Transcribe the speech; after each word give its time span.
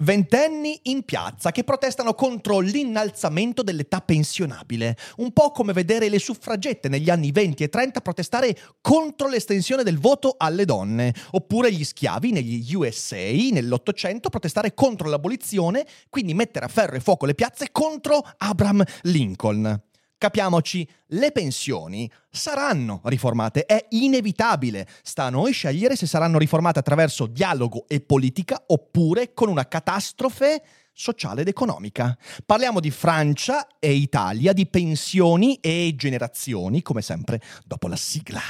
Ventenni 0.00 0.78
in 0.84 1.04
piazza 1.04 1.52
che 1.52 1.64
protestano 1.64 2.12
contro 2.12 2.58
l'innalzamento 2.58 3.62
dell'età 3.62 4.02
pensionabile, 4.02 4.94
un 5.16 5.32
po' 5.32 5.50
come 5.52 5.72
vedere 5.72 6.10
le 6.10 6.18
suffragette 6.18 6.90
negli 6.90 7.08
anni 7.08 7.32
20 7.32 7.62
e 7.62 7.70
30 7.70 8.02
protestare 8.02 8.54
contro 8.82 9.26
l'estensione 9.26 9.82
del 9.82 9.98
voto 9.98 10.34
alle 10.36 10.66
donne, 10.66 11.14
oppure 11.30 11.72
gli 11.72 11.82
schiavi 11.82 12.30
negli 12.30 12.74
USA 12.74 13.16
nell'Ottocento 13.16 14.28
protestare 14.28 14.74
contro 14.74 15.08
l'abolizione, 15.08 15.86
quindi 16.10 16.34
mettere 16.34 16.66
a 16.66 16.68
ferro 16.68 16.96
e 16.96 17.00
fuoco 17.00 17.24
le 17.24 17.34
piazze 17.34 17.68
contro 17.72 18.22
Abraham 18.36 18.84
Lincoln. 19.04 19.80
Capiamoci, 20.18 20.88
le 21.08 21.30
pensioni 21.30 22.10
saranno 22.30 23.02
riformate, 23.04 23.66
è 23.66 23.86
inevitabile. 23.90 24.88
Sta 25.02 25.24
a 25.24 25.30
noi 25.30 25.52
scegliere 25.52 25.94
se 25.94 26.06
saranno 26.06 26.38
riformate 26.38 26.78
attraverso 26.78 27.26
dialogo 27.26 27.84
e 27.86 28.00
politica 28.00 28.64
oppure 28.68 29.34
con 29.34 29.48
una 29.48 29.68
catastrofe 29.68 30.62
sociale 30.92 31.42
ed 31.42 31.48
economica. 31.48 32.16
Parliamo 32.46 32.80
di 32.80 32.90
Francia 32.90 33.66
e 33.78 33.92
Italia, 33.92 34.54
di 34.54 34.66
pensioni 34.66 35.56
e 35.60 35.92
generazioni, 35.94 36.80
come 36.80 37.02
sempre, 37.02 37.40
dopo 37.66 37.86
la 37.86 37.96
sigla. 37.96 38.40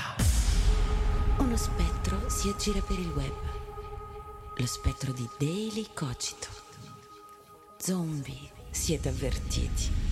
Uno 1.39 1.57
spettro 1.57 2.29
si 2.29 2.49
aggira 2.49 2.81
per 2.81 2.99
il 2.99 3.09
web. 3.09 3.35
Lo 4.57 4.67
spettro 4.67 5.13
di 5.13 5.29
Daily 5.37 5.87
Cogito. 5.93 6.47
Zombie, 7.79 8.51
siete 8.71 9.09
avvertiti. 9.09 10.07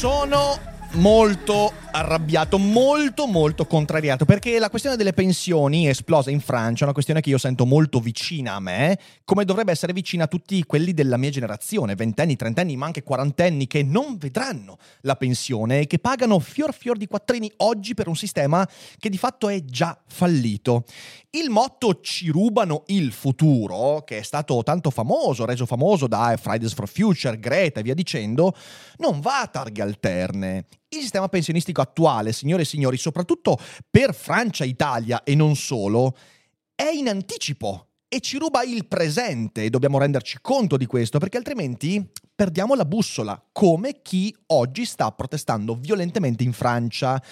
Sono 0.00 0.58
molto 0.92 1.74
arrabbiato, 1.90 2.58
molto 2.58 3.26
molto 3.26 3.66
contrariato, 3.66 4.24
perché 4.24 4.58
la 4.58 4.70
questione 4.70 4.96
delle 4.96 5.12
pensioni 5.12 5.88
esplosa 5.88 6.30
in 6.30 6.40
Francia 6.40 6.80
è 6.80 6.84
una 6.84 6.92
questione 6.92 7.20
che 7.20 7.30
io 7.30 7.38
sento 7.38 7.66
molto 7.66 8.00
vicina 8.00 8.54
a 8.54 8.60
me, 8.60 8.98
come 9.24 9.44
dovrebbe 9.44 9.72
essere 9.72 9.92
vicina 9.92 10.24
a 10.24 10.26
tutti 10.26 10.64
quelli 10.64 10.92
della 10.92 11.16
mia 11.16 11.30
generazione, 11.30 11.94
ventenni, 11.94 12.36
trentenni, 12.36 12.76
ma 12.76 12.86
anche 12.86 13.02
quarantenni, 13.02 13.66
che 13.66 13.82
non 13.82 14.16
vedranno 14.18 14.78
la 15.02 15.16
pensione 15.16 15.80
e 15.80 15.86
che 15.86 15.98
pagano 15.98 16.38
fior 16.38 16.72
fior 16.74 16.96
di 16.96 17.06
quattrini 17.06 17.50
oggi 17.58 17.94
per 17.94 18.08
un 18.08 18.16
sistema 18.16 18.68
che 18.98 19.08
di 19.08 19.18
fatto 19.18 19.48
è 19.48 19.64
già 19.64 19.98
fallito. 20.06 20.84
Il 21.30 21.50
motto 21.50 22.00
ci 22.00 22.28
rubano 22.28 22.82
il 22.86 23.12
futuro, 23.12 24.02
che 24.04 24.18
è 24.18 24.22
stato 24.22 24.62
tanto 24.64 24.90
famoso, 24.90 25.44
reso 25.44 25.64
famoso 25.66 26.08
da 26.08 26.36
Fridays 26.40 26.74
for 26.74 26.88
Future, 26.88 27.38
Greta 27.38 27.80
e 27.80 27.82
via 27.84 27.94
dicendo, 27.94 28.52
non 28.98 29.20
va 29.20 29.42
a 29.42 29.46
targhe 29.46 29.80
alterne. 29.80 30.66
Il 30.92 31.02
sistema 31.02 31.28
pensionistico 31.28 31.79
attuale, 31.80 32.32
signore 32.32 32.62
e 32.62 32.66
signori, 32.66 32.96
soprattutto 32.96 33.58
per 33.90 34.14
Francia 34.14 34.64
e 34.64 34.68
Italia 34.68 35.22
e 35.22 35.34
non 35.34 35.56
solo, 35.56 36.16
è 36.74 36.88
in 36.88 37.08
anticipo 37.08 37.86
e 38.08 38.20
ci 38.20 38.38
ruba 38.38 38.64
il 38.64 38.86
presente 38.86 39.64
e 39.64 39.70
dobbiamo 39.70 39.98
renderci 39.98 40.38
conto 40.40 40.76
di 40.76 40.86
questo 40.86 41.18
perché 41.18 41.36
altrimenti 41.36 42.04
perdiamo 42.34 42.74
la 42.74 42.84
bussola, 42.84 43.40
come 43.52 44.00
chi 44.02 44.34
oggi 44.46 44.84
sta 44.84 45.12
protestando 45.12 45.74
violentemente 45.74 46.42
in 46.42 46.52
Francia. 46.52 47.22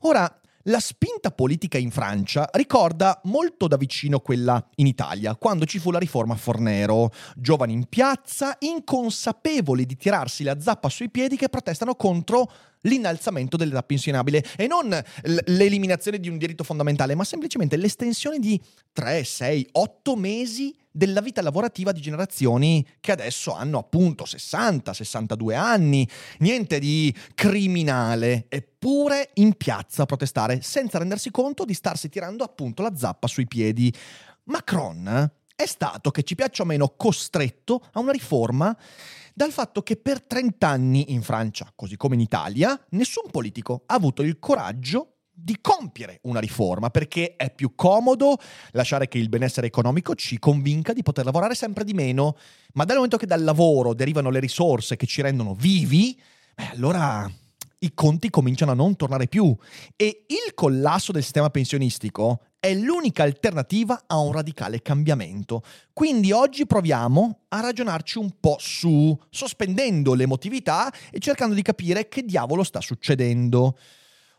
Ora, 0.00 0.40
la 0.64 0.80
spinta 0.80 1.30
politica 1.30 1.78
in 1.78 1.92
Francia 1.92 2.48
ricorda 2.52 3.20
molto 3.24 3.68
da 3.68 3.76
vicino 3.76 4.18
quella 4.18 4.60
in 4.74 4.86
Italia, 4.86 5.36
quando 5.36 5.64
ci 5.64 5.78
fu 5.78 5.92
la 5.92 6.00
riforma 6.00 6.34
Fornero. 6.34 7.12
Giovani 7.36 7.72
in 7.72 7.86
piazza, 7.88 8.56
inconsapevoli 8.58 9.86
di 9.86 9.96
tirarsi 9.96 10.42
la 10.42 10.60
zappa 10.60 10.88
sui 10.88 11.08
piedi 11.08 11.36
che 11.36 11.48
protestano 11.48 11.94
contro 11.94 12.50
l'innalzamento 12.86 13.56
dell'età 13.56 13.82
pensionabile 13.82 14.44
e 14.56 14.66
non 14.66 14.98
l'eliminazione 15.46 16.18
di 16.18 16.28
un 16.28 16.38
diritto 16.38 16.64
fondamentale, 16.64 17.14
ma 17.14 17.24
semplicemente 17.24 17.76
l'estensione 17.76 18.38
di 18.38 18.60
3, 18.92 19.24
6, 19.24 19.68
8 19.72 20.16
mesi 20.16 20.74
della 20.90 21.20
vita 21.20 21.42
lavorativa 21.42 21.92
di 21.92 22.00
generazioni 22.00 22.86
che 23.00 23.12
adesso 23.12 23.52
hanno 23.52 23.78
appunto 23.78 24.24
60, 24.24 24.94
62 24.94 25.54
anni, 25.54 26.08
niente 26.38 26.78
di 26.78 27.14
criminale, 27.34 28.46
eppure 28.48 29.30
in 29.34 29.54
piazza 29.54 30.04
a 30.04 30.06
protestare 30.06 30.62
senza 30.62 30.98
rendersi 30.98 31.30
conto 31.30 31.66
di 31.66 31.74
starsi 31.74 32.08
tirando 32.08 32.44
appunto 32.44 32.82
la 32.82 32.96
zappa 32.96 33.26
sui 33.26 33.46
piedi. 33.46 33.92
Macron 34.44 35.30
è 35.54 35.66
stato, 35.66 36.10
che 36.10 36.22
ci 36.22 36.34
piaccia 36.34 36.62
o 36.62 36.66
meno, 36.66 36.94
costretto 36.96 37.82
a 37.92 38.00
una 38.00 38.12
riforma 38.12 38.76
dal 39.36 39.52
fatto 39.52 39.82
che 39.82 39.96
per 39.96 40.22
30 40.22 40.66
anni 40.66 41.12
in 41.12 41.20
Francia, 41.20 41.70
così 41.76 41.98
come 41.98 42.14
in 42.14 42.22
Italia, 42.22 42.82
nessun 42.92 43.30
politico 43.30 43.82
ha 43.84 43.92
avuto 43.92 44.22
il 44.22 44.38
coraggio 44.38 45.16
di 45.30 45.58
compiere 45.60 46.20
una 46.22 46.40
riforma 46.40 46.88
perché 46.88 47.36
è 47.36 47.52
più 47.52 47.74
comodo 47.74 48.38
lasciare 48.70 49.08
che 49.08 49.18
il 49.18 49.28
benessere 49.28 49.66
economico 49.66 50.14
ci 50.14 50.38
convinca 50.38 50.94
di 50.94 51.02
poter 51.02 51.26
lavorare 51.26 51.54
sempre 51.54 51.84
di 51.84 51.92
meno, 51.92 52.38
ma 52.72 52.84
dal 52.84 52.94
momento 52.94 53.18
che 53.18 53.26
dal 53.26 53.44
lavoro 53.44 53.92
derivano 53.92 54.30
le 54.30 54.40
risorse 54.40 54.96
che 54.96 55.04
ci 55.04 55.20
rendono 55.20 55.52
vivi, 55.52 56.18
beh, 56.54 56.70
allora 56.70 57.30
i 57.80 57.92
conti 57.92 58.30
cominciano 58.30 58.70
a 58.70 58.74
non 58.74 58.96
tornare 58.96 59.26
più. 59.26 59.54
E 59.96 60.24
il 60.28 60.54
collasso 60.54 61.12
del 61.12 61.22
sistema 61.22 61.50
pensionistico 61.50 62.40
è 62.66 62.74
l'unica 62.74 63.22
alternativa 63.22 64.02
a 64.08 64.18
un 64.18 64.32
radicale 64.32 64.82
cambiamento. 64.82 65.62
Quindi 65.92 66.32
oggi 66.32 66.66
proviamo 66.66 67.42
a 67.50 67.60
ragionarci 67.60 68.18
un 68.18 68.40
po' 68.40 68.56
su, 68.58 69.16
sospendendo 69.30 70.14
l'emotività 70.14 70.92
e 71.12 71.20
cercando 71.20 71.54
di 71.54 71.62
capire 71.62 72.08
che 72.08 72.24
diavolo 72.24 72.64
sta 72.64 72.80
succedendo. 72.80 73.78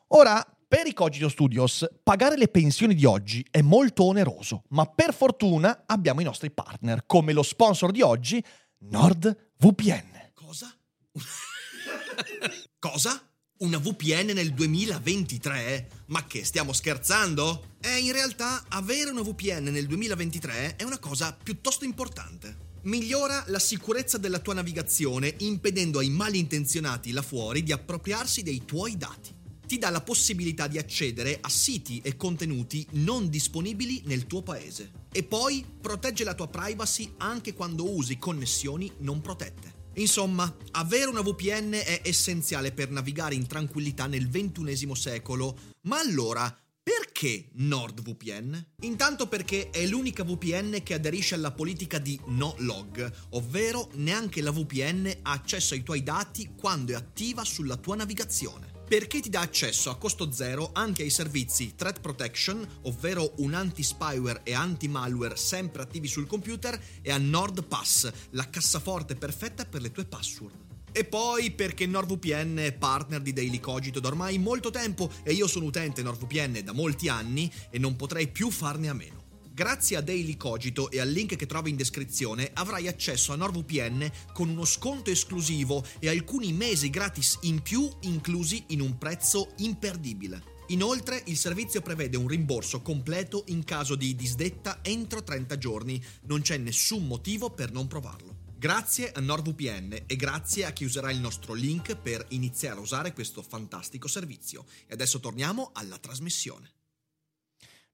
Ora, 0.08 0.46
per 0.68 0.88
i 0.88 0.94
Cogito 0.94 1.30
Studios, 1.30 1.88
pagare 2.04 2.36
le 2.36 2.50
pensioni 2.50 2.96
di 2.96 3.06
oggi 3.06 3.46
è 3.50 3.62
molto 3.62 4.04
oneroso, 4.04 4.64
ma 4.70 4.86
per 4.86 5.14
fortuna 5.14 5.84
abbiamo 5.86 6.20
i 6.20 6.26
nostri 6.26 6.52
partner, 6.52 7.06
come 7.06 7.32
lo 7.32 7.44
sponsor 7.44 7.92
di 7.92 8.02
oggi, 8.02 8.44
NordVPN. 8.80 10.32
Cosa? 10.34 10.70
Cosa? 12.78 13.27
Una 13.60 13.80
VPN 13.80 14.34
nel 14.34 14.54
2023? 14.54 16.04
Ma 16.08 16.28
che 16.28 16.46
stiamo 16.46 16.74
scherzando? 16.74 17.78
Eh, 17.82 17.98
in 17.98 18.12
realtà 18.12 18.64
avere 18.68 19.10
una 19.10 19.24
VPN 19.24 19.64
nel 19.72 19.88
2023 19.88 20.76
è 20.76 20.84
una 20.84 21.00
cosa 21.00 21.34
piuttosto 21.34 21.84
importante. 21.84 22.66
Migliora 22.84 23.44
la 23.48 23.58
sicurezza 23.58 24.20
della 24.20 24.38
tua 24.38 24.54
navigazione 24.54 25.34
impedendo 25.40 25.98
ai 25.98 26.12
malintenzionati 26.12 27.12
là 27.12 27.24
fuori 27.24 27.64
di 27.64 27.72
appropriarsi 27.72 28.44
dei 28.44 28.64
tuoi 28.64 28.96
dati. 28.96 29.34
Ti 29.66 29.80
dà 29.80 29.90
la 29.90 30.02
possibilità 30.02 30.68
di 30.68 30.78
accedere 30.78 31.40
a 31.42 31.50
siti 31.50 32.00
e 32.04 32.16
contenuti 32.16 32.86
non 32.92 33.28
disponibili 33.28 34.04
nel 34.06 34.28
tuo 34.28 34.44
paese. 34.44 34.92
E 35.12 35.24
poi 35.24 35.66
protegge 35.82 36.24
la 36.24 36.36
tua 36.36 36.48
privacy 36.48 37.12
anche 37.18 37.56
quando 37.56 37.92
usi 37.92 38.20
connessioni 38.20 38.92
non 39.00 39.20
protette. 39.20 39.77
Insomma, 39.98 40.56
avere 40.72 41.06
una 41.06 41.22
VPN 41.22 41.72
è 41.72 42.02
essenziale 42.04 42.72
per 42.72 42.90
navigare 42.92 43.36
in 43.36 43.48
tranquillità 43.48 44.06
nel 44.06 44.30
XXI 44.30 44.96
secolo. 44.96 45.58
Ma 45.84 46.00
allora, 46.00 46.56
perché 46.84 47.50
NordVPN? 47.54 48.74
Intanto 48.82 49.28
perché 49.28 49.72
è 49.72 49.86
l'unica 49.88 50.24
VPN 50.24 50.82
che 50.84 50.94
aderisce 50.94 51.36
alla 51.36 51.52
politica 51.52 51.98
di 51.98 52.20
no 52.28 52.54
log, 52.60 53.12
ovvero 53.32 53.90
neanche 53.96 54.42
la 54.42 54.52
VPN 54.52 55.18
ha 55.24 55.32
accesso 55.32 55.74
ai 55.74 55.84
tuoi 55.84 56.04
dati 56.04 56.52
quando 56.56 56.94
è 56.94 56.96
attiva 56.96 57.44
sulla 57.44 57.76
tua 57.76 57.96
navigazione 57.96 58.77
perché 58.88 59.20
ti 59.20 59.30
dà 59.30 59.42
accesso 59.42 59.90
a 59.90 59.98
costo 59.98 60.32
zero 60.32 60.70
anche 60.74 61.04
ai 61.04 61.10
servizi 61.10 61.76
Threat 61.76 62.00
Protection, 62.00 62.66
ovvero 62.84 63.34
un 63.38 63.54
anti-spyware 63.54 64.42
e 64.44 64.54
anti-malware 64.54 65.36
sempre 65.36 65.82
attivi 65.82 66.08
sul 66.08 66.26
computer, 66.26 66.82
e 67.02 67.12
a 67.12 67.18
NordPass, 67.18 68.12
la 68.32 68.50
cassaforte 68.50 69.16
perfetta 69.16 69.66
per 69.66 69.82
le 69.82 69.92
tue 69.92 70.06
password. 70.06 70.66
E 70.94 71.04
poi 71.04 71.52
perché 71.52 71.86
NordVPN 71.86 72.56
è 72.58 72.74
partner 72.74 73.22
di 73.22 73.34
Daily 73.34 73.60
Cogito 73.60 74.00
da 74.00 74.08
ormai 74.08 74.38
molto 74.40 74.72
tempo 74.72 75.12
e 75.22 75.34
io 75.34 75.48
sono 75.48 75.66
utente 75.66 76.02
NordVPN 76.02 76.62
da 76.64 76.72
molti 76.72 77.10
anni 77.10 77.52
e 77.70 77.78
non 77.78 77.96
potrei 77.96 78.30
più 78.30 78.50
farne 78.50 78.88
a 78.88 78.94
meno. 78.94 79.17
Grazie 79.58 79.98
a 79.98 80.02
Daily 80.02 80.38
Cogito 80.38 80.92
e 80.92 81.00
al 81.00 81.10
link 81.10 81.36
che 81.36 81.48
trovi 81.48 81.72
in 81.72 81.76
descrizione 81.76 82.52
avrai 82.54 82.88
accesso 82.88 83.34
a 83.34 83.36
NordVPN 83.38 84.08
con 84.32 84.50
uno 84.50 84.66
sconto 84.66 85.10
esclusivo 85.10 85.84
e 85.98 86.10
alcuni 86.10 86.54
mesi 86.54 86.92
gratis 86.92 87.40
in 87.42 87.64
più 87.64 87.90
inclusi 88.02 88.66
in 88.68 88.82
un 88.82 89.00
prezzo 89.00 89.54
imperdibile. 89.58 90.44
Inoltre 90.68 91.24
il 91.26 91.38
servizio 91.38 91.82
prevede 91.82 92.18
un 92.18 92.28
rimborso 92.28 92.84
completo 92.84 93.46
in 93.48 93.64
caso 93.64 93.96
di 93.96 94.16
disdetta 94.16 94.82
entro 94.84 95.24
30 95.24 95.58
giorni, 95.58 96.00
non 96.26 96.42
c'è 96.42 96.58
nessun 96.58 97.08
motivo 97.08 97.50
per 97.50 97.72
non 97.72 97.88
provarlo. 97.88 98.36
Grazie 98.56 99.12
a 99.12 99.20
NordVPN 99.22 100.04
e 100.06 100.16
grazie 100.16 100.66
a 100.66 100.72
chi 100.72 100.84
userà 100.84 101.10
il 101.10 101.20
nostro 101.20 101.56
link 101.56 101.96
per 101.96 102.24
iniziare 102.30 102.78
a 102.78 102.84
usare 102.84 103.12
questo 103.12 103.42
fantastico 103.42 104.08
servizio. 104.08 104.66
E 104.86 104.94
adesso 104.94 105.20
torniamo 105.20 105.72
alla 105.74 105.98
trasmissione. 105.98 106.77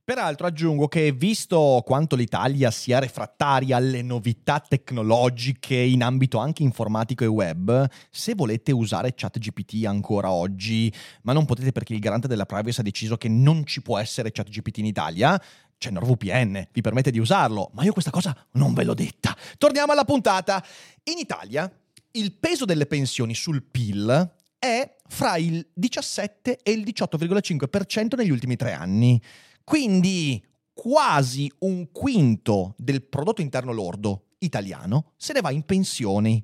Peraltro 0.06 0.48
aggiungo 0.48 0.90
che 0.90 1.14
visto 1.14 1.82
quanto 1.86 2.18
l'Italia 2.18 2.72
sia 2.72 3.00
refrattaria 3.00 3.78
alle 3.78 4.02
novità 4.02 4.60
tecnologiche 4.60 5.78
in 5.78 6.04
ambito 6.04 6.40
anche 6.40 6.62
informatico 6.62 7.24
e 7.24 7.28
web, 7.28 7.90
se 8.10 8.36
volete 8.36 8.74
usare 8.74 9.14
ChatGPT 9.16 9.86
ancora 9.86 10.30
oggi, 10.30 10.94
ma 11.22 11.32
non 11.32 11.46
potete 11.46 11.72
perché 11.72 11.94
il 11.94 12.02
garante 12.02 12.28
della 12.28 12.46
privacy 12.46 12.82
ha 12.82 12.84
deciso 12.84 13.16
che 13.16 13.30
non 13.30 13.66
ci 13.66 13.82
può 13.82 13.98
essere 13.98 14.34
ChatGPT 14.34 14.80
in 14.80 14.88
Italia, 14.88 15.42
c'è 15.78 15.90
NordVPN, 15.90 16.68
vi 16.74 16.82
permette 16.82 17.10
di 17.10 17.20
usarlo, 17.20 17.72
ma 17.74 17.86
io 17.86 17.94
questa 17.94 18.12
cosa 18.12 18.36
non 18.56 18.74
ve 18.74 18.84
l'ho 18.84 18.94
detta. 18.94 19.34
Torniamo 19.58 19.94
alla 19.94 20.04
puntata. 20.04 20.62
In 21.04 21.18
Italia 21.18 21.72
il 22.12 22.34
peso 22.34 22.66
delle 22.66 22.88
pensioni 22.88 23.34
sul 23.34 23.64
PIL 23.64 24.32
è 24.60 24.98
fra 25.08 25.38
il 25.38 25.66
17 25.74 26.60
e 26.62 26.72
il 26.72 26.84
18,5% 26.84 28.18
negli 28.18 28.32
ultimi 28.32 28.58
tre 28.58 28.74
anni. 28.74 29.22
Quindi 29.64 30.44
quasi 30.74 31.52
un 31.60 31.92
quinto 31.92 32.74
del 32.78 33.04
prodotto 33.04 33.42
interno 33.42 33.72
lordo 33.72 34.30
italiano 34.40 35.14
se 35.16 35.34
ne 35.34 35.42
va 35.42 35.52
in 35.52 35.64
pensioni. 35.64 36.44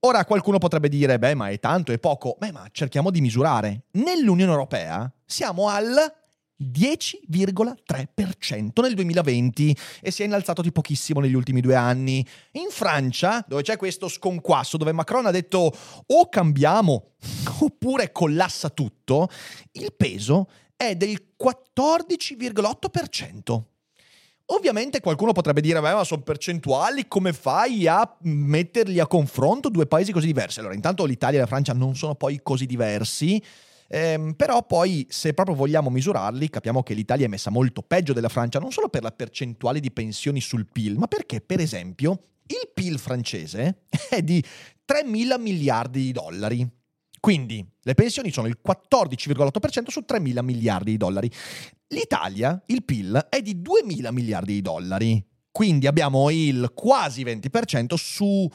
Ora 0.00 0.24
qualcuno 0.24 0.58
potrebbe 0.58 0.88
dire, 0.88 1.18
beh, 1.18 1.34
ma 1.34 1.48
è 1.48 1.58
tanto, 1.58 1.92
è 1.92 1.98
poco. 1.98 2.36
Beh, 2.38 2.52
ma 2.52 2.68
cerchiamo 2.70 3.10
di 3.10 3.20
misurare. 3.20 3.84
Nell'Unione 3.92 4.52
Europea 4.52 5.10
siamo 5.24 5.68
al 5.68 5.96
10,3% 6.60 8.82
nel 8.82 8.94
2020 8.94 9.76
e 10.00 10.10
si 10.10 10.22
è 10.22 10.24
innalzato 10.24 10.62
di 10.62 10.72
pochissimo 10.72 11.20
negli 11.20 11.34
ultimi 11.34 11.60
due 11.60 11.76
anni. 11.76 12.26
In 12.52 12.68
Francia, 12.70 13.44
dove 13.46 13.62
c'è 13.62 13.76
questo 13.76 14.08
sconquasso, 14.08 14.76
dove 14.76 14.90
Macron 14.92 15.26
ha 15.26 15.30
detto 15.30 15.72
o 16.06 16.28
cambiamo 16.28 17.12
oppure 17.60 18.10
collassa 18.12 18.70
tutto, 18.70 19.28
il 19.72 19.92
peso 19.96 20.48
è 20.78 20.94
del 20.94 21.20
14,8%. 21.38 23.62
Ovviamente 24.50 25.00
qualcuno 25.00 25.32
potrebbe 25.32 25.60
dire, 25.60 25.78
beh, 25.80 25.92
ma 25.92 26.04
sono 26.04 26.22
percentuali, 26.22 27.06
come 27.08 27.34
fai 27.34 27.86
a 27.88 28.16
metterli 28.20 28.98
a 29.00 29.06
confronto 29.06 29.68
due 29.68 29.86
paesi 29.86 30.12
così 30.12 30.26
diversi? 30.26 30.60
Allora, 30.60 30.74
intanto 30.74 31.04
l'Italia 31.04 31.36
e 31.38 31.40
la 31.42 31.48
Francia 31.48 31.74
non 31.74 31.94
sono 31.96 32.14
poi 32.14 32.40
così 32.42 32.64
diversi, 32.64 33.42
ehm, 33.88 34.32
però 34.34 34.64
poi 34.64 35.06
se 35.10 35.34
proprio 35.34 35.56
vogliamo 35.56 35.90
misurarli, 35.90 36.48
capiamo 36.48 36.82
che 36.82 36.94
l'Italia 36.94 37.26
è 37.26 37.28
messa 37.28 37.50
molto 37.50 37.82
peggio 37.82 38.14
della 38.14 38.30
Francia, 38.30 38.58
non 38.58 38.70
solo 38.70 38.88
per 38.88 39.02
la 39.02 39.10
percentuale 39.10 39.80
di 39.80 39.90
pensioni 39.90 40.40
sul 40.40 40.66
PIL, 40.66 40.96
ma 40.96 41.08
perché, 41.08 41.42
per 41.42 41.60
esempio, 41.60 42.22
il 42.46 42.70
PIL 42.72 42.98
francese 42.98 43.82
è 44.08 44.22
di 44.22 44.42
3 44.84 45.04
mila 45.04 45.36
miliardi 45.36 46.04
di 46.04 46.12
dollari. 46.12 46.77
Quindi 47.28 47.62
le 47.82 47.92
pensioni 47.92 48.32
sono 48.32 48.46
il 48.46 48.58
14,8% 48.66 49.88
su 49.88 50.00
3 50.00 50.18
mila 50.18 50.40
miliardi 50.40 50.92
di 50.92 50.96
dollari. 50.96 51.30
L'Italia, 51.88 52.58
il 52.68 52.82
PIL, 52.84 53.26
è 53.28 53.42
di 53.42 53.60
2 53.60 53.82
mila 53.84 54.10
miliardi 54.10 54.54
di 54.54 54.62
dollari. 54.62 55.22
Quindi 55.52 55.86
abbiamo 55.86 56.30
il 56.30 56.72
quasi 56.74 57.24
20% 57.24 57.96
su 57.96 58.50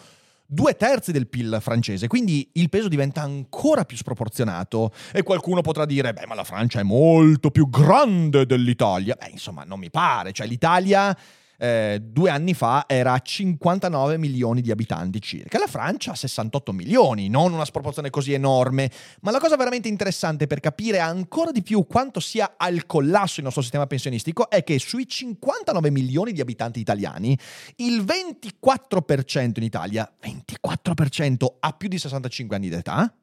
due 0.47 0.75
terzi 0.75 1.11
del 1.11 1.27
PIL 1.27 1.59
francese, 1.61 2.07
quindi 2.07 2.49
il 2.53 2.69
peso 2.69 2.87
diventa 2.87 3.21
ancora 3.21 3.85
più 3.85 3.95
sproporzionato 3.95 4.91
e 5.11 5.21
qualcuno 5.21 5.61
potrà 5.61 5.85
dire, 5.85 6.11
beh 6.11 6.25
ma 6.25 6.33
la 6.33 6.43
Francia 6.43 6.79
è 6.79 6.83
molto 6.83 7.51
più 7.51 7.69
grande 7.69 8.47
dell'Italia. 8.47 9.15
Beh 9.15 9.29
insomma 9.29 9.63
non 9.63 9.77
mi 9.77 9.91
pare, 9.91 10.31
cioè 10.31 10.47
l'Italia 10.47 11.15
eh, 11.63 12.01
due 12.03 12.29
anni 12.29 12.53
fa 12.53 12.83
era 12.87 13.13
a 13.13 13.19
59 13.19 14.17
milioni 14.17 14.59
di 14.59 14.69
abitanti 14.69 15.21
circa, 15.21 15.57
la 15.57 15.67
Francia 15.67 16.11
ha 16.11 16.15
68 16.15 16.73
milioni, 16.73 17.29
non 17.29 17.53
una 17.53 17.63
sproporzione 17.63 18.09
così 18.09 18.33
enorme, 18.33 18.91
ma 19.21 19.31
la 19.31 19.39
cosa 19.39 19.55
veramente 19.55 19.87
interessante 19.87 20.45
per 20.45 20.59
capire 20.59 20.99
ancora 20.99 21.51
di 21.51 21.63
più 21.63 21.85
quanto 21.85 22.19
sia 22.19 22.55
al 22.57 22.85
collasso 22.85 23.39
il 23.39 23.45
nostro 23.45 23.61
sistema 23.61 23.87
pensionistico 23.87 24.49
è 24.49 24.61
che 24.65 24.77
sui 24.77 25.07
59 25.07 25.89
milioni 25.89 26.33
di 26.33 26.41
abitanti 26.41 26.81
italiani, 26.81 27.37
il 27.77 28.03
24% 28.03 29.53
in 29.55 29.63
Italia, 29.63 30.11
24% 30.21 31.45
ha 31.61 31.71
più 31.71 31.87
di 31.87 31.97
65 31.97 32.57
anni 32.57 32.67
d'età, 32.67 33.15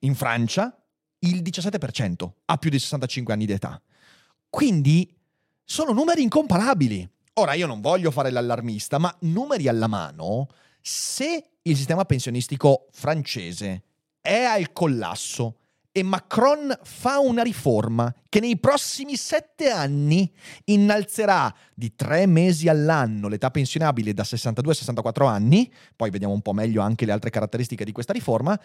in 0.00 0.14
Francia 0.14 0.72
il 1.20 1.42
17% 1.42 2.30
ha 2.44 2.56
più 2.58 2.70
di 2.70 2.78
65 2.78 3.32
anni 3.32 3.46
d'età. 3.46 3.82
Quindi 4.48 5.12
sono 5.64 5.92
numeri 5.92 6.22
incomparabili. 6.22 7.10
Ora 7.38 7.52
io 7.52 7.66
non 7.66 7.82
voglio 7.82 8.10
fare 8.10 8.30
l'allarmista, 8.30 8.96
ma 8.96 9.14
numeri 9.20 9.68
alla 9.68 9.88
mano, 9.88 10.46
se 10.80 11.50
il 11.60 11.76
sistema 11.76 12.06
pensionistico 12.06 12.86
francese 12.92 13.82
è 14.22 14.44
al 14.44 14.72
collasso 14.72 15.58
e 15.92 16.02
Macron 16.02 16.78
fa 16.82 17.18
una 17.18 17.42
riforma 17.42 18.14
che 18.30 18.40
nei 18.40 18.58
prossimi 18.58 19.16
sette 19.16 19.68
anni 19.68 20.32
innalzerà 20.64 21.54
di 21.74 21.94
tre 21.94 22.24
mesi 22.24 22.68
all'anno 22.68 23.28
l'età 23.28 23.50
pensionabile 23.50 24.14
da 24.14 24.24
62 24.24 24.72
a 24.72 24.74
64 24.74 25.26
anni, 25.26 25.70
poi 25.94 26.08
vediamo 26.08 26.32
un 26.32 26.40
po' 26.40 26.54
meglio 26.54 26.80
anche 26.80 27.04
le 27.04 27.12
altre 27.12 27.28
caratteristiche 27.28 27.84
di 27.84 27.92
questa 27.92 28.14
riforma, 28.14 28.58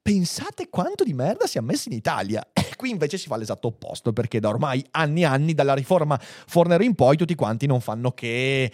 pensate 0.00 0.70
quanto 0.70 1.04
di 1.04 1.12
merda 1.12 1.46
si 1.46 1.58
è 1.58 1.60
messo 1.60 1.90
in 1.90 1.96
Italia. 1.96 2.46
Qui 2.76 2.90
invece 2.90 3.18
si 3.18 3.26
fa 3.26 3.36
l'esatto 3.36 3.68
opposto, 3.68 4.12
perché 4.12 4.40
da 4.40 4.48
ormai 4.48 4.84
anni 4.92 5.22
e 5.22 5.26
anni, 5.26 5.54
dalla 5.54 5.74
riforma 5.74 6.18
Fornero 6.20 6.82
in 6.82 6.94
poi, 6.94 7.16
tutti 7.16 7.34
quanti 7.34 7.66
non 7.66 7.80
fanno 7.80 8.12
che... 8.12 8.72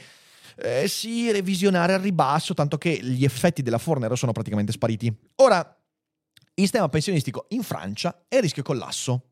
Eh, 0.62 0.88
sì, 0.88 1.31
revisionare 1.32 1.94
al 1.94 2.00
ribasso, 2.00 2.52
tanto 2.52 2.76
che 2.76 2.99
gli 3.02 3.25
effetti 3.25 3.62
della 3.62 3.79
Fornero 3.79 4.14
sono 4.14 4.32
praticamente 4.32 4.73
spariti. 4.73 5.14
Ora, 5.37 5.58
il 5.58 6.62
sistema 6.62 6.88
pensionistico 6.88 7.47
in 7.50 7.62
Francia 7.62 8.25
è 8.29 8.37
a 8.37 8.41
rischio 8.41 8.62
collasso. 8.62 9.30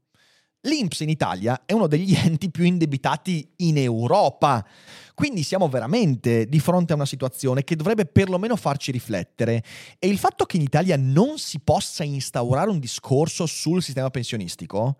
L'INPS 0.63 1.01
in 1.01 1.09
Italia 1.09 1.63
è 1.65 1.73
uno 1.73 1.87
degli 1.87 2.15
enti 2.19 2.51
più 2.51 2.65
indebitati 2.65 3.49
in 3.57 3.79
Europa. 3.79 4.67
Quindi 5.15 5.43
siamo 5.43 5.69
veramente 5.69 6.47
di 6.47 6.59
fronte 6.59 6.93
a 6.93 6.97
una 6.97 7.07
situazione 7.07 7.65
che 7.65 7.77
dovrebbe 7.77 8.07
perlomeno 8.07 8.57
farci 8.57 8.91
riflettere. 8.91 9.63
E 9.99 10.09
il 10.09 10.19
fatto 10.19 10.45
che 10.45 10.57
in 10.57 10.63
Italia 10.63 10.97
non 10.97 11.39
si 11.39 11.61
possa 11.61 12.05
instaurare 12.05 12.71
un 12.71 12.79
discorso 12.79 13.47
sul 13.47 13.83
sistema 13.83 14.11
pensionistico 14.11 14.99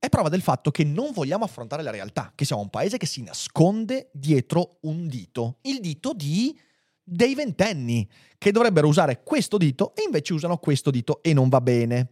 è 0.00 0.08
prova 0.08 0.30
del 0.30 0.40
fatto 0.40 0.70
che 0.70 0.82
non 0.82 1.12
vogliamo 1.12 1.44
affrontare 1.44 1.82
la 1.82 1.90
realtà, 1.90 2.32
che 2.34 2.46
siamo 2.46 2.62
un 2.62 2.70
paese 2.70 2.96
che 2.96 3.04
si 3.04 3.22
nasconde 3.22 4.08
dietro 4.12 4.78
un 4.82 5.06
dito, 5.08 5.58
il 5.62 5.80
dito 5.80 6.14
di 6.14 6.58
dei 7.02 7.34
ventenni 7.34 8.08
che 8.38 8.50
dovrebbero 8.50 8.88
usare 8.88 9.22
questo 9.22 9.58
dito 9.58 9.94
e 9.94 10.04
invece 10.06 10.32
usano 10.32 10.56
questo 10.56 10.90
dito 10.90 11.22
e 11.22 11.34
non 11.34 11.50
va 11.50 11.60
bene. 11.60 12.08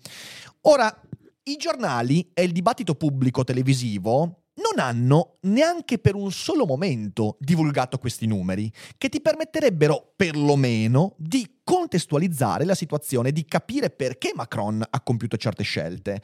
Ora, 0.62 1.00
i 1.49 1.57
giornali 1.57 2.31
e 2.35 2.43
il 2.43 2.52
dibattito 2.52 2.95
pubblico 2.95 3.43
televisivo 3.43 4.43
non 4.59 4.85
hanno 4.85 5.38
neanche 5.43 5.99
per 5.99 6.14
un 6.14 6.31
solo 6.31 6.67
momento 6.67 7.37
divulgato 7.38 7.99
questi 7.99 8.26
numeri, 8.26 8.71
che 8.97 9.09
ti 9.09 9.21
permetterebbero 9.21 10.12
perlomeno 10.17 11.14
di 11.17 11.61
contestualizzare 11.62 12.64
la 12.64 12.75
situazione, 12.75 13.33
di 13.33 13.45
capire 13.45 13.88
perché 13.90 14.33
Macron 14.35 14.85
ha 14.88 15.00
compiuto 15.00 15.37
certe 15.37 15.62
scelte. 15.62 16.21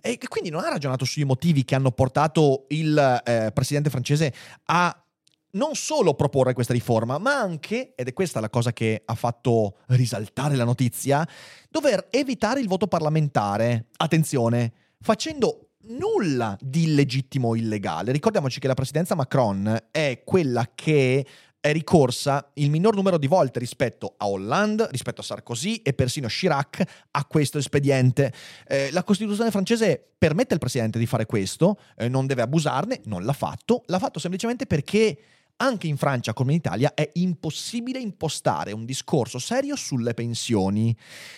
E 0.00 0.18
quindi 0.28 0.50
non 0.50 0.64
ha 0.64 0.68
ragionato 0.68 1.04
sui 1.04 1.24
motivi 1.24 1.64
che 1.64 1.74
hanno 1.74 1.92
portato 1.92 2.66
il 2.68 3.22
eh, 3.24 3.50
presidente 3.52 3.90
francese 3.90 4.34
a 4.66 5.02
non 5.52 5.74
solo 5.74 6.14
proporre 6.14 6.52
questa 6.52 6.72
riforma, 6.72 7.18
ma 7.18 7.38
anche, 7.38 7.94
ed 7.94 8.08
è 8.08 8.12
questa 8.12 8.40
la 8.40 8.50
cosa 8.50 8.72
che 8.72 9.02
ha 9.04 9.14
fatto 9.14 9.78
risaltare 9.88 10.56
la 10.56 10.64
notizia, 10.64 11.26
dover 11.70 12.08
evitare 12.10 12.60
il 12.60 12.68
voto 12.68 12.86
parlamentare. 12.86 13.86
Attenzione, 13.96 14.72
facendo 15.00 15.70
nulla 15.88 16.56
di 16.60 16.84
illegittimo 16.84 17.48
o 17.48 17.56
illegale. 17.56 18.12
Ricordiamoci 18.12 18.60
che 18.60 18.66
la 18.66 18.74
presidenza 18.74 19.14
Macron 19.14 19.88
è 19.90 20.22
quella 20.24 20.70
che 20.74 21.26
è 21.60 21.72
ricorsa 21.72 22.50
il 22.54 22.70
minor 22.70 22.94
numero 22.94 23.18
di 23.18 23.26
volte 23.26 23.58
rispetto 23.58 24.14
a 24.16 24.28
Hollande, 24.28 24.86
rispetto 24.90 25.20
a 25.20 25.24
Sarkozy 25.24 25.76
e 25.76 25.92
persino 25.92 26.28
Chirac 26.28 27.06
a 27.10 27.24
questo 27.24 27.58
espediente. 27.58 28.32
Eh, 28.66 28.90
la 28.92 29.02
Costituzione 29.02 29.50
francese 29.50 30.12
permette 30.16 30.54
al 30.54 30.60
presidente 30.60 30.98
di 30.98 31.06
fare 31.06 31.26
questo, 31.26 31.78
eh, 31.96 32.08
non 32.08 32.26
deve 32.26 32.42
abusarne, 32.42 33.00
non 33.04 33.24
l'ha 33.24 33.32
fatto, 33.32 33.82
l'ha 33.86 33.98
fatto 33.98 34.20
semplicemente 34.20 34.66
perché 34.66 35.18
anche 35.58 35.86
in 35.86 35.96
Francia 35.96 36.32
come 36.32 36.52
in 36.52 36.58
Italia 36.58 36.94
è 36.94 37.08
impossibile 37.14 37.98
impostare 37.98 38.72
un 38.72 38.84
discorso 38.84 39.38
serio 39.38 39.76
sulle 39.76 40.14
pensioni. 40.14 40.96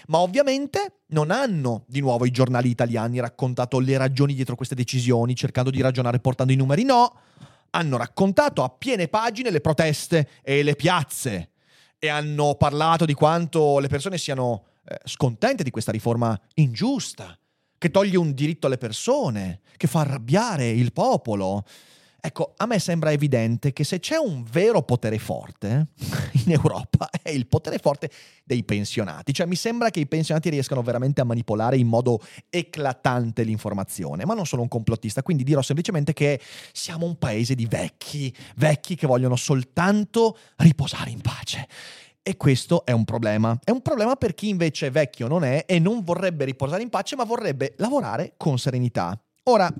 Ma 0.08 0.18
ovviamente 0.18 1.00
non 1.08 1.30
hanno 1.30 1.84
di 1.86 2.00
nuovo 2.00 2.26
i 2.26 2.30
giornali 2.30 2.68
italiani 2.68 3.20
raccontato 3.20 3.78
le 3.78 3.96
ragioni 3.96 4.34
dietro 4.34 4.56
queste 4.56 4.74
decisioni, 4.74 5.34
cercando 5.34 5.70
di 5.70 5.80
ragionare 5.80 6.20
portando 6.20 6.52
i 6.52 6.56
numeri, 6.56 6.84
no. 6.84 7.14
hanno 7.70 7.96
raccontato 7.96 8.62
a 8.62 8.68
piene 8.68 9.08
pagine 9.08 9.50
le 9.50 9.60
proteste 9.60 10.28
e 10.42 10.62
le 10.62 10.74
piazze 10.74 11.50
e 11.98 12.08
hanno 12.08 12.54
parlato 12.54 13.04
di 13.04 13.14
quanto 13.14 13.78
le 13.78 13.88
persone 13.88 14.16
siano 14.16 14.64
eh, 14.86 14.98
scontente 15.04 15.62
di 15.62 15.70
questa 15.70 15.92
riforma 15.92 16.38
ingiusta, 16.54 17.38
che 17.76 17.90
toglie 17.90 18.16
un 18.16 18.32
diritto 18.32 18.66
alle 18.66 18.78
persone, 18.78 19.60
che 19.76 19.86
fa 19.86 20.00
arrabbiare 20.00 20.68
il 20.68 20.92
popolo. 20.92 21.64
Ecco, 22.22 22.52
a 22.58 22.66
me 22.66 22.78
sembra 22.78 23.12
evidente 23.12 23.72
che 23.72 23.82
se 23.82 23.98
c'è 23.98 24.16
un 24.16 24.42
vero 24.42 24.82
potere 24.82 25.18
forte 25.18 25.86
in 26.44 26.52
Europa 26.52 27.08
è 27.22 27.30
il 27.30 27.46
potere 27.46 27.78
forte 27.78 28.10
dei 28.44 28.62
pensionati. 28.62 29.32
Cioè 29.32 29.46
mi 29.46 29.56
sembra 29.56 29.90
che 29.90 30.00
i 30.00 30.06
pensionati 30.06 30.50
riescano 30.50 30.82
veramente 30.82 31.22
a 31.22 31.24
manipolare 31.24 31.78
in 31.78 31.86
modo 31.86 32.20
eclatante 32.50 33.42
l'informazione, 33.42 34.26
ma 34.26 34.34
non 34.34 34.44
sono 34.44 34.62
un 34.62 34.68
complottista, 34.68 35.22
quindi 35.22 35.44
dirò 35.44 35.62
semplicemente 35.62 36.12
che 36.12 36.40
siamo 36.72 37.06
un 37.06 37.16
paese 37.16 37.54
di 37.54 37.66
vecchi, 37.66 38.34
vecchi 38.56 38.96
che 38.96 39.06
vogliono 39.06 39.36
soltanto 39.36 40.36
riposare 40.56 41.10
in 41.10 41.22
pace. 41.22 41.66
E 42.22 42.36
questo 42.36 42.84
è 42.84 42.92
un 42.92 43.04
problema. 43.04 43.58
È 43.64 43.70
un 43.70 43.80
problema 43.80 44.14
per 44.16 44.34
chi 44.34 44.50
invece 44.50 44.90
vecchio 44.90 45.26
non 45.26 45.42
è 45.42 45.64
e 45.66 45.78
non 45.78 46.04
vorrebbe 46.04 46.44
riposare 46.44 46.82
in 46.82 46.90
pace, 46.90 47.16
ma 47.16 47.24
vorrebbe 47.24 47.74
lavorare 47.78 48.34
con 48.36 48.58
serenità. 48.58 49.18
Ora, 49.44 49.72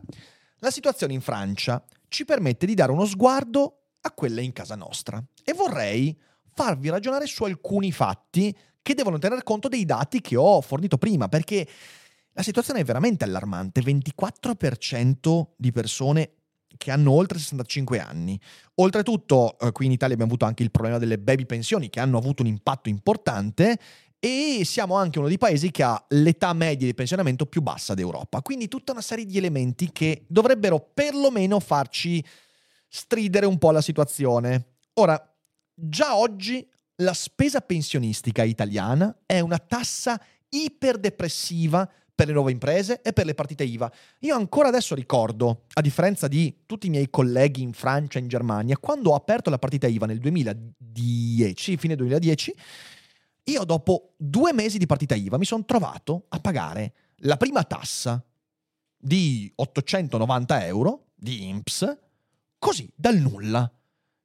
la 0.60 0.70
situazione 0.70 1.12
in 1.12 1.20
Francia 1.20 1.82
ci 2.10 2.24
permette 2.24 2.66
di 2.66 2.74
dare 2.74 2.92
uno 2.92 3.06
sguardo 3.06 3.84
a 4.02 4.12
quelle 4.12 4.42
in 4.42 4.52
casa 4.52 4.74
nostra 4.74 5.22
e 5.44 5.52
vorrei 5.54 6.18
farvi 6.52 6.90
ragionare 6.90 7.26
su 7.26 7.44
alcuni 7.44 7.92
fatti 7.92 8.54
che 8.82 8.94
devono 8.94 9.18
tener 9.18 9.42
conto 9.42 9.68
dei 9.68 9.84
dati 9.84 10.20
che 10.20 10.36
ho 10.36 10.60
fornito 10.60 10.98
prima, 10.98 11.28
perché 11.28 11.66
la 12.32 12.42
situazione 12.42 12.80
è 12.80 12.84
veramente 12.84 13.24
allarmante. 13.24 13.80
24% 13.80 15.48
di 15.56 15.70
persone 15.70 16.32
che 16.76 16.90
hanno 16.90 17.12
oltre 17.12 17.38
65 17.38 18.00
anni. 18.00 18.40
Oltretutto, 18.76 19.58
eh, 19.58 19.72
qui 19.72 19.86
in 19.86 19.92
Italia 19.92 20.14
abbiamo 20.14 20.32
avuto 20.32 20.46
anche 20.46 20.62
il 20.62 20.70
problema 20.70 20.98
delle 20.98 21.18
baby 21.18 21.46
pensioni 21.46 21.90
che 21.90 22.00
hanno 22.00 22.18
avuto 22.18 22.42
un 22.42 22.48
impatto 22.48 22.88
importante 22.88 23.78
e 24.20 24.60
siamo 24.64 24.96
anche 24.96 25.18
uno 25.18 25.28
dei 25.28 25.38
paesi 25.38 25.70
che 25.70 25.82
ha 25.82 26.04
l'età 26.10 26.52
media 26.52 26.86
di 26.86 26.94
pensionamento 26.94 27.46
più 27.46 27.62
bassa 27.62 27.94
d'Europa. 27.94 28.42
Quindi 28.42 28.68
tutta 28.68 28.92
una 28.92 29.00
serie 29.00 29.24
di 29.24 29.38
elementi 29.38 29.90
che 29.90 30.24
dovrebbero 30.28 30.90
perlomeno 30.92 31.58
farci 31.58 32.22
stridere 32.86 33.46
un 33.46 33.56
po' 33.56 33.70
la 33.70 33.80
situazione. 33.80 34.74
Ora, 34.94 35.18
già 35.74 36.16
oggi 36.16 36.68
la 36.96 37.14
spesa 37.14 37.62
pensionistica 37.62 38.42
italiana 38.42 39.22
è 39.24 39.40
una 39.40 39.58
tassa 39.58 40.20
iperdepressiva 40.50 41.90
per 42.14 42.28
le 42.28 42.34
nuove 42.34 42.52
imprese 42.52 43.00
e 43.00 43.14
per 43.14 43.24
le 43.24 43.32
partite 43.32 43.64
IVA. 43.64 43.90
Io 44.20 44.36
ancora 44.36 44.68
adesso 44.68 44.94
ricordo, 44.94 45.62
a 45.72 45.80
differenza 45.80 46.28
di 46.28 46.54
tutti 46.66 46.88
i 46.88 46.90
miei 46.90 47.08
colleghi 47.08 47.62
in 47.62 47.72
Francia 47.72 48.18
e 48.18 48.22
in 48.22 48.28
Germania, 48.28 48.76
quando 48.76 49.12
ho 49.12 49.14
aperto 49.14 49.48
la 49.48 49.58
partita 49.58 49.86
IVA 49.86 50.04
nel 50.04 50.18
2010, 50.18 51.78
fine 51.78 51.96
2010, 51.96 52.54
io 53.44 53.64
dopo 53.64 54.14
due 54.16 54.52
mesi 54.52 54.78
di 54.78 54.86
partita 54.86 55.14
IVA 55.14 55.38
mi 55.38 55.44
sono 55.44 55.64
trovato 55.64 56.26
a 56.28 56.40
pagare 56.40 56.94
la 57.22 57.36
prima 57.36 57.64
tassa 57.64 58.22
di 58.96 59.50
890 59.54 60.66
euro 60.66 61.06
di 61.14 61.48
INPS, 61.48 61.98
così 62.58 62.90
dal 62.94 63.16
nulla, 63.16 63.70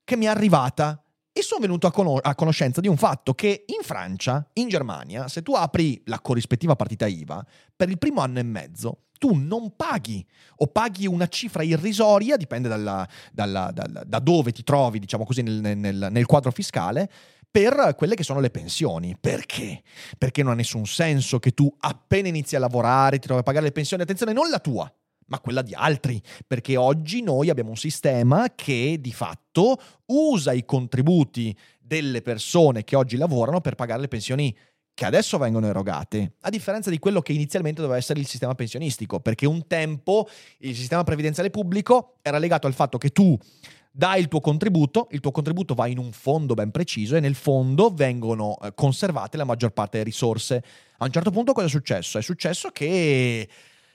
che 0.03 0.15
mi 0.15 0.25
è 0.25 0.29
arrivata. 0.29 0.99
E 1.37 1.41
sono 1.41 1.59
venuto 1.59 1.85
a, 1.85 1.91
con- 1.91 2.19
a, 2.21 2.33
conoscenza 2.33 2.79
di 2.79 2.87
un 2.87 2.95
fatto 2.95 3.33
che 3.33 3.65
in 3.67 3.83
Francia, 3.83 4.49
in 4.53 4.69
Germania, 4.69 5.27
se 5.27 5.41
tu 5.41 5.53
apri 5.53 6.01
la 6.05 6.21
corrispettiva 6.21 6.77
partita 6.77 7.07
IVA, 7.07 7.45
per 7.75 7.89
il 7.89 7.97
primo 7.97 8.21
anno 8.21 8.39
e 8.39 8.43
mezzo 8.43 8.99
tu 9.17 9.33
non 9.33 9.75
paghi 9.75 10.25
o 10.57 10.67
paghi 10.67 11.07
una 11.07 11.27
cifra 11.27 11.63
irrisoria, 11.63 12.37
dipende 12.37 12.67
dalla, 12.67 13.07
dalla, 13.31 13.71
dalla, 13.73 14.03
da 14.05 14.19
dove 14.19 14.51
ti 14.51 14.63
trovi, 14.63 14.99
diciamo 14.99 15.25
così, 15.25 15.41
nel, 15.41 15.77
nel, 15.77 16.07
nel 16.11 16.25
quadro 16.25 16.51
fiscale, 16.51 17.09
per 17.55 17.95
quelle 17.95 18.15
che 18.15 18.23
sono 18.23 18.41
le 18.41 18.49
pensioni. 18.49 19.15
Perché? 19.17 19.81
Perché 20.17 20.43
non 20.43 20.51
ha 20.51 20.55
nessun 20.55 20.85
senso 20.85 21.39
che 21.39 21.51
tu 21.51 21.73
appena 21.79 22.27
inizi 22.27 22.57
a 22.57 22.59
lavorare 22.59 23.17
ti 23.17 23.27
trovi 23.27 23.39
a 23.39 23.43
pagare 23.43 23.63
le 23.63 23.71
pensioni, 23.71 24.03
attenzione, 24.03 24.33
non 24.33 24.49
la 24.49 24.59
tua, 24.59 24.93
ma 25.27 25.39
quella 25.39 25.61
di 25.61 25.73
altri, 25.73 26.21
perché 26.45 26.75
oggi 26.75 27.21
noi 27.21 27.49
abbiamo 27.49 27.69
un 27.69 27.77
sistema 27.77 28.51
che 28.53 28.97
di 28.99 29.13
fatto 29.13 29.79
usa 30.07 30.51
i 30.51 30.65
contributi 30.65 31.57
delle 31.79 32.21
persone 32.21 32.83
che 32.83 32.97
oggi 32.97 33.15
lavorano 33.15 33.61
per 33.61 33.75
pagare 33.75 34.01
le 34.01 34.09
pensioni 34.09 34.53
che 34.93 35.05
adesso 35.05 35.37
vengono 35.37 35.67
erogate, 35.67 36.33
a 36.41 36.49
differenza 36.49 36.89
di 36.89 36.99
quello 36.99 37.21
che 37.21 37.31
inizialmente 37.31 37.79
doveva 37.79 37.97
essere 37.97 38.19
il 38.19 38.27
sistema 38.27 38.53
pensionistico, 38.53 39.21
perché 39.21 39.45
un 39.45 39.65
tempo 39.65 40.27
il 40.57 40.75
sistema 40.75 41.05
previdenziale 41.05 41.49
pubblico 41.51 42.17
era 42.21 42.37
legato 42.37 42.67
al 42.67 42.73
fatto 42.73 42.97
che 42.97 43.11
tu 43.11 43.37
dai 43.97 44.19
il 44.19 44.27
tuo 44.27 44.41
contributo, 44.41 45.07
il 45.11 45.21
tuo 45.21 45.31
contributo 45.31 45.73
va 45.73 45.87
in 45.87 45.97
un 45.97 46.11
fondo 46.11 46.53
ben 46.53 46.69
preciso 46.69 47.15
e 47.15 47.21
nel 47.21 47.33
fondo 47.33 47.91
vengono 47.91 48.57
eh, 48.61 48.73
conservate 48.73 49.37
la 49.37 49.45
maggior 49.45 49.71
parte 49.71 49.97
delle 49.97 50.09
risorse. 50.09 50.61
A 50.97 51.05
un 51.05 51.11
certo 51.11 51.31
punto 51.31 51.53
cosa 51.53 51.67
è 51.67 51.69
successo? 51.69 52.17
È 52.17 52.21
successo 52.21 52.71
che 52.71 53.47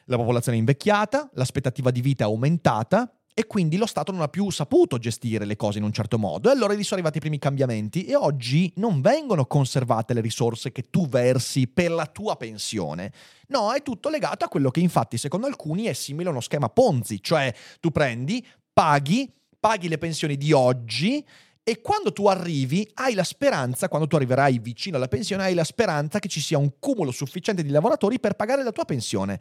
la 0.07 0.17
popolazione 0.17 0.57
è 0.57 0.61
invecchiata, 0.61 1.29
l'aspettativa 1.35 1.91
di 1.91 2.01
vita 2.01 2.25
è 2.25 2.27
aumentata 2.27 3.15
e 3.35 3.47
quindi 3.47 3.77
lo 3.77 3.85
Stato 3.85 4.11
non 4.11 4.23
ha 4.23 4.29
più 4.29 4.49
saputo 4.49 4.97
gestire 4.97 5.45
le 5.45 5.57
cose 5.57 5.77
in 5.77 5.85
un 5.85 5.93
certo 5.93 6.19
modo 6.19 6.49
e 6.49 6.53
allora 6.53 6.73
gli 6.73 6.83
sono 6.83 6.95
arrivati 6.95 7.19
i 7.19 7.21
primi 7.21 7.39
cambiamenti 7.39 8.07
e 8.07 8.17
oggi 8.17 8.73
non 8.77 9.03
vengono 9.03 9.45
conservate 9.45 10.15
le 10.15 10.23
risorse 10.23 10.73
che 10.73 10.89
tu 10.89 11.09
versi 11.09 11.69
per 11.69 11.91
la 11.91 12.07
tua 12.07 12.37
pensione. 12.37 13.13
No, 13.49 13.71
è 13.75 13.83
tutto 13.83 14.09
legato 14.09 14.47
a 14.47 14.49
quello 14.49 14.71
che 14.71 14.81
infatti 14.81 15.19
secondo 15.19 15.47
alcuni 15.47 15.85
è 15.85 15.93
simile 15.93 16.29
a 16.29 16.33
uno 16.33 16.41
schema 16.41 16.71
Ponzi, 16.71 17.23
cioè 17.23 17.55
tu 17.81 17.91
prendi, 17.91 18.43
paghi, 18.73 19.31
paghi 19.61 19.89
le 19.89 19.99
pensioni 19.99 20.37
di 20.37 20.53
oggi 20.53 21.25
e 21.63 21.81
quando 21.83 22.13
tu 22.13 22.27
arrivi 22.27 22.89
hai 22.95 23.15
la 23.15 23.23
speranza, 23.23 23.89
quando 23.89 24.09
tu 24.09 24.17
arriverai 24.17 24.59
vicino 24.59 24.97
alla 24.97 25.07
pensione, 25.07 25.45
hai 25.45 25.55
la 25.55 25.63
speranza 25.63 26.19
che 26.19 26.29
ci 26.29 26.41
sia 26.41 26.59
un 26.59 26.73
cumulo 26.81 27.13
sufficiente 27.13 27.63
di 27.63 27.69
lavoratori 27.69 28.19
per 28.19 28.35
pagare 28.35 28.65
la 28.65 28.73
tua 28.73 28.85
pensione 28.85 29.39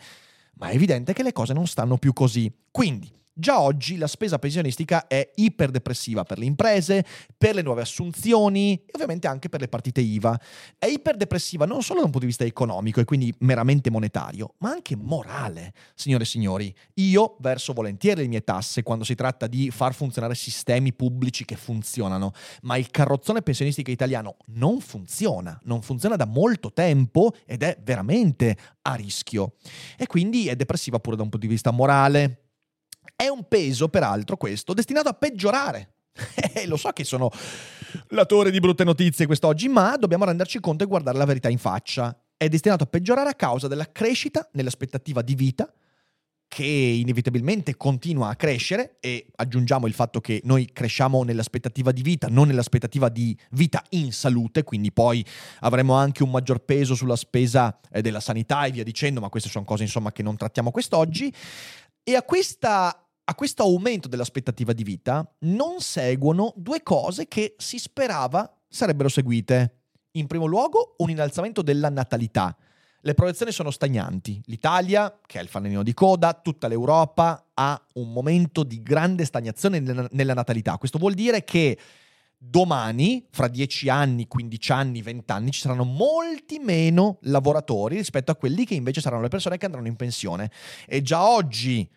ma 0.59 0.69
è 0.69 0.75
evidente 0.75 1.13
che 1.13 1.23
le 1.23 1.31
cose 1.31 1.53
non 1.53 1.67
stanno 1.67 1.97
più 1.97 2.13
così. 2.13 2.51
Quindi, 2.69 3.11
Già 3.39 3.62
oggi 3.62 3.96
la 3.96 4.08
spesa 4.08 4.38
pensionistica 4.38 5.08
è 5.08 5.31
iperdepressiva 5.36 6.24
per 6.24 6.39
le 6.39 6.43
imprese, 6.43 7.05
per 7.38 7.55
le 7.55 7.62
nuove 7.62 7.79
assunzioni 7.79 8.74
e 8.74 8.91
ovviamente 8.91 9.27
anche 9.27 9.48
per 9.48 9.62
le 9.62 9.69
partite 9.69 10.01
IVA. 10.01 10.38
È 10.77 10.88
iperdepressiva 10.88 11.63
non 11.63 11.81
solo 11.81 12.00
da 12.00 12.05
un 12.08 12.12
punto 12.12 12.25
di 12.25 12.34
vista 12.34 12.43
economico 12.43 13.00
e 13.00 13.05
quindi 13.05 13.34
meramente 13.39 13.89
monetario, 13.89 14.55
ma 14.58 14.72
anche 14.72 14.98
morale. 14.98 15.72
Signore 15.96 16.24
e 16.24 16.25
signori, 16.25 16.75
io 16.96 17.38
verso 17.39 17.72
volentieri 17.72 18.24
le 18.24 18.27
mie 18.27 18.43
tasse 18.43 18.84
quando 18.84 19.05
si 19.05 19.15
tratta 19.15 19.48
di 19.48 19.72
far 19.72 19.93
funzionare 19.93 20.36
sistemi 20.36 20.91
pubblici 20.91 21.46
che 21.46 21.55
funzionano, 21.55 22.34
ma 22.63 22.75
il 22.75 22.91
carrozzone 22.91 23.41
pensionistico 23.41 23.89
italiano 23.89 24.36
non 24.48 24.81
funziona, 24.81 25.58
non 25.63 25.81
funziona 25.81 26.17
da 26.17 26.25
molto 26.25 26.74
tempo 26.74 27.34
ed 27.46 27.63
è 27.63 27.77
veramente 27.86 28.58
a 28.81 28.96
rischio. 28.96 29.53
E 29.98 30.08
quindi 30.08 30.50
è 30.50 30.58
depressiva 30.58 31.00
pure 31.00 31.15
da 31.15 31.24
un 31.24 31.29
punto 31.29 31.48
di 31.48 31.53
vista 31.53 31.72
morale 31.72 32.43
è 33.19 33.27
un 33.27 33.49
peso, 33.49 33.89
peraltro, 33.89 34.38
questo, 34.38 34.73
destinato 34.73 35.09
a 35.09 35.13
peggiorare. 35.13 35.95
Lo 36.67 36.77
so 36.77 36.91
che 36.91 37.03
sono 37.03 37.29
l'attore 38.11 38.49
di 38.49 38.61
brutte 38.61 38.85
notizie 38.85 39.25
quest'oggi, 39.25 39.67
ma 39.67 39.97
dobbiamo 39.97 40.23
renderci 40.23 40.61
conto 40.61 40.85
e 40.85 40.88
guardare 40.88 41.17
la 41.17 41.25
verità 41.25 41.49
in 41.49 41.57
faccia. 41.57 42.17
È 42.38 42.47
destinato 42.47 42.85
a 42.85 42.88
peggiorare 42.88 43.27
a 43.27 43.33
causa 43.33 43.67
della 43.67 43.91
crescita 43.91 44.47
nell'aspettativa 44.53 45.21
di 45.21 45.35
vita, 45.35 45.69
che 46.47 46.63
inevitabilmente 46.63 47.75
continua 47.75 48.29
a 48.29 48.38
crescere 48.38 48.95
e 49.01 49.27
aggiungiamo 49.35 49.85
il 49.85 49.93
fatto 49.93 50.21
che 50.21 50.39
noi 50.45 50.69
cresciamo 50.71 51.23
nell'aspettativa 51.23 51.91
di 51.91 52.01
vita, 52.01 52.27
non 52.29 52.47
nell'aspettativa 52.47 53.09
di 53.09 53.38
vita 53.51 53.83
in 53.89 54.13
salute, 54.13 54.63
quindi 54.63 54.93
poi 54.93 55.25
avremo 55.59 55.93
anche 55.93 56.23
un 56.23 56.31
maggior 56.31 56.59
peso 56.59 56.95
sulla 56.95 57.17
spesa 57.17 57.77
eh, 57.91 58.01
della 58.01 58.21
sanità 58.21 58.63
e 58.63 58.71
via 58.71 58.85
dicendo, 58.85 59.19
ma 59.19 59.27
queste 59.27 59.49
sono 59.49 59.65
cose 59.65 59.83
insomma 59.83 60.13
che 60.13 60.23
non 60.23 60.38
trattiamo 60.38 60.71
quest'oggi. 60.71 61.33
E 62.01 62.15
a 62.15 62.23
questa 62.23 63.09
a 63.29 63.36
questo 63.36 63.62
aumento 63.62 64.07
dell'aspettativa 64.07 64.74
di 64.74 64.81
vita 64.81 65.31
non 65.41 65.81
seguono 65.81 66.51
due 66.55 66.81
cose 66.81 67.27
che 67.27 67.53
si 67.59 67.77
sperava 67.77 68.51
sarebbero 68.67 69.07
seguite. 69.07 69.81
In 70.13 70.25
primo 70.25 70.48
luogo, 70.48 70.95
un 70.98 71.12
innalzamento 71.12 71.62
della 71.62 71.89
natalità. 71.89 72.57
Le 73.01 73.13
proiezioni 73.13 73.51
sono 73.51 73.69
stagnanti. 73.69 74.41
L'Italia, 74.45 75.19
che 75.27 75.38
è 75.38 75.43
il 75.43 75.48
fanalino 75.48 75.83
di 75.83 75.93
coda, 75.93 76.33
tutta 76.33 76.67
l'Europa 76.67 77.51
ha 77.53 77.79
un 77.93 78.12
momento 78.12 78.63
di 78.63 78.81
grande 78.81 79.25
stagnazione 79.25 79.79
nella 79.79 80.33
natalità. 80.33 80.77
Questo 80.77 80.98
vuol 80.98 81.13
dire 81.13 81.43
che 81.43 81.77
domani, 82.36 83.27
fra 83.29 83.48
10 83.48 83.89
anni, 83.89 84.27
15 84.27 84.71
anni, 84.71 85.03
20 85.03 85.31
anni, 85.31 85.51
ci 85.51 85.62
saranno 85.62 85.83
molti 85.83 86.57
meno 86.57 87.19
lavoratori 87.21 87.98
rispetto 87.98 88.31
a 88.31 88.36
quelli 88.36 88.65
che 88.65 88.74
invece 88.74 89.01
saranno 89.01 89.21
le 89.21 89.27
persone 89.27 89.59
che 89.59 89.65
andranno 89.67 89.88
in 89.88 89.95
pensione. 89.95 90.50
E 90.88 91.03
già 91.03 91.29
oggi 91.29 91.88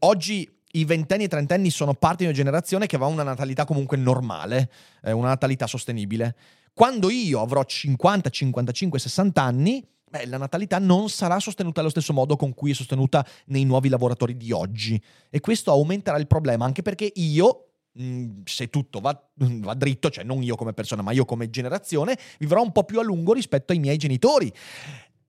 oggi 0.00 0.48
i 0.72 0.84
ventenni 0.84 1.24
e 1.24 1.28
trentenni 1.28 1.70
sono 1.70 1.94
parte 1.94 2.18
di 2.18 2.24
una 2.24 2.32
generazione 2.32 2.86
che 2.86 2.96
aveva 2.96 3.10
una 3.10 3.22
natalità 3.22 3.64
comunque 3.64 3.96
normale, 3.96 4.70
eh, 5.02 5.12
una 5.12 5.28
natalità 5.28 5.66
sostenibile. 5.66 6.34
Quando 6.72 7.10
io 7.10 7.40
avrò 7.40 7.62
50, 7.62 8.30
55, 8.30 8.98
60 8.98 9.42
anni, 9.42 9.86
beh, 10.08 10.26
la 10.26 10.38
natalità 10.38 10.78
non 10.78 11.10
sarà 11.10 11.38
sostenuta 11.38 11.80
allo 11.80 11.90
stesso 11.90 12.12
modo 12.12 12.36
con 12.36 12.54
cui 12.54 12.70
è 12.70 12.74
sostenuta 12.74 13.26
nei 13.46 13.64
nuovi 13.64 13.88
lavoratori 13.90 14.36
di 14.36 14.52
oggi. 14.52 15.00
E 15.28 15.40
questo 15.40 15.70
aumenterà 15.70 16.16
il 16.16 16.26
problema, 16.26 16.64
anche 16.64 16.80
perché 16.80 17.12
io, 17.14 17.72
mm, 18.00 18.40
se 18.44 18.70
tutto 18.70 19.00
va, 19.00 19.30
va, 19.34 19.74
dritto, 19.74 20.08
cioè 20.08 20.24
non 20.24 20.42
io 20.42 20.56
come 20.56 20.72
persona, 20.72 21.02
ma 21.02 21.12
io 21.12 21.26
come 21.26 21.50
generazione, 21.50 22.16
vivrò 22.38 22.62
un 22.62 22.72
po' 22.72 22.84
più 22.84 22.98
a 22.98 23.02
lungo 23.02 23.34
rispetto 23.34 23.72
ai 23.72 23.78
miei 23.78 23.98
genitori. 23.98 24.50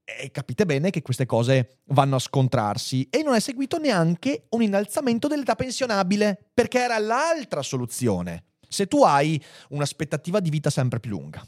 E 0.05 0.31
capite 0.31 0.65
bene 0.65 0.89
che 0.89 1.01
queste 1.01 1.25
cose 1.25 1.77
vanno 1.85 2.17
a 2.17 2.19
scontrarsi 2.19 3.07
e 3.09 3.23
non 3.23 3.35
è 3.35 3.39
seguito 3.39 3.77
neanche 3.77 4.47
un 4.49 4.61
innalzamento 4.61 5.27
dell'età 5.27 5.55
pensionabile, 5.55 6.49
perché 6.53 6.79
era 6.79 6.97
l'altra 6.97 7.61
soluzione. 7.61 8.43
Se 8.67 8.87
tu 8.87 9.03
hai 9.03 9.41
un'aspettativa 9.69 10.41
di 10.41 10.49
vita 10.49 10.69
sempre 10.69 10.99
più 10.99 11.11
lunga 11.11 11.45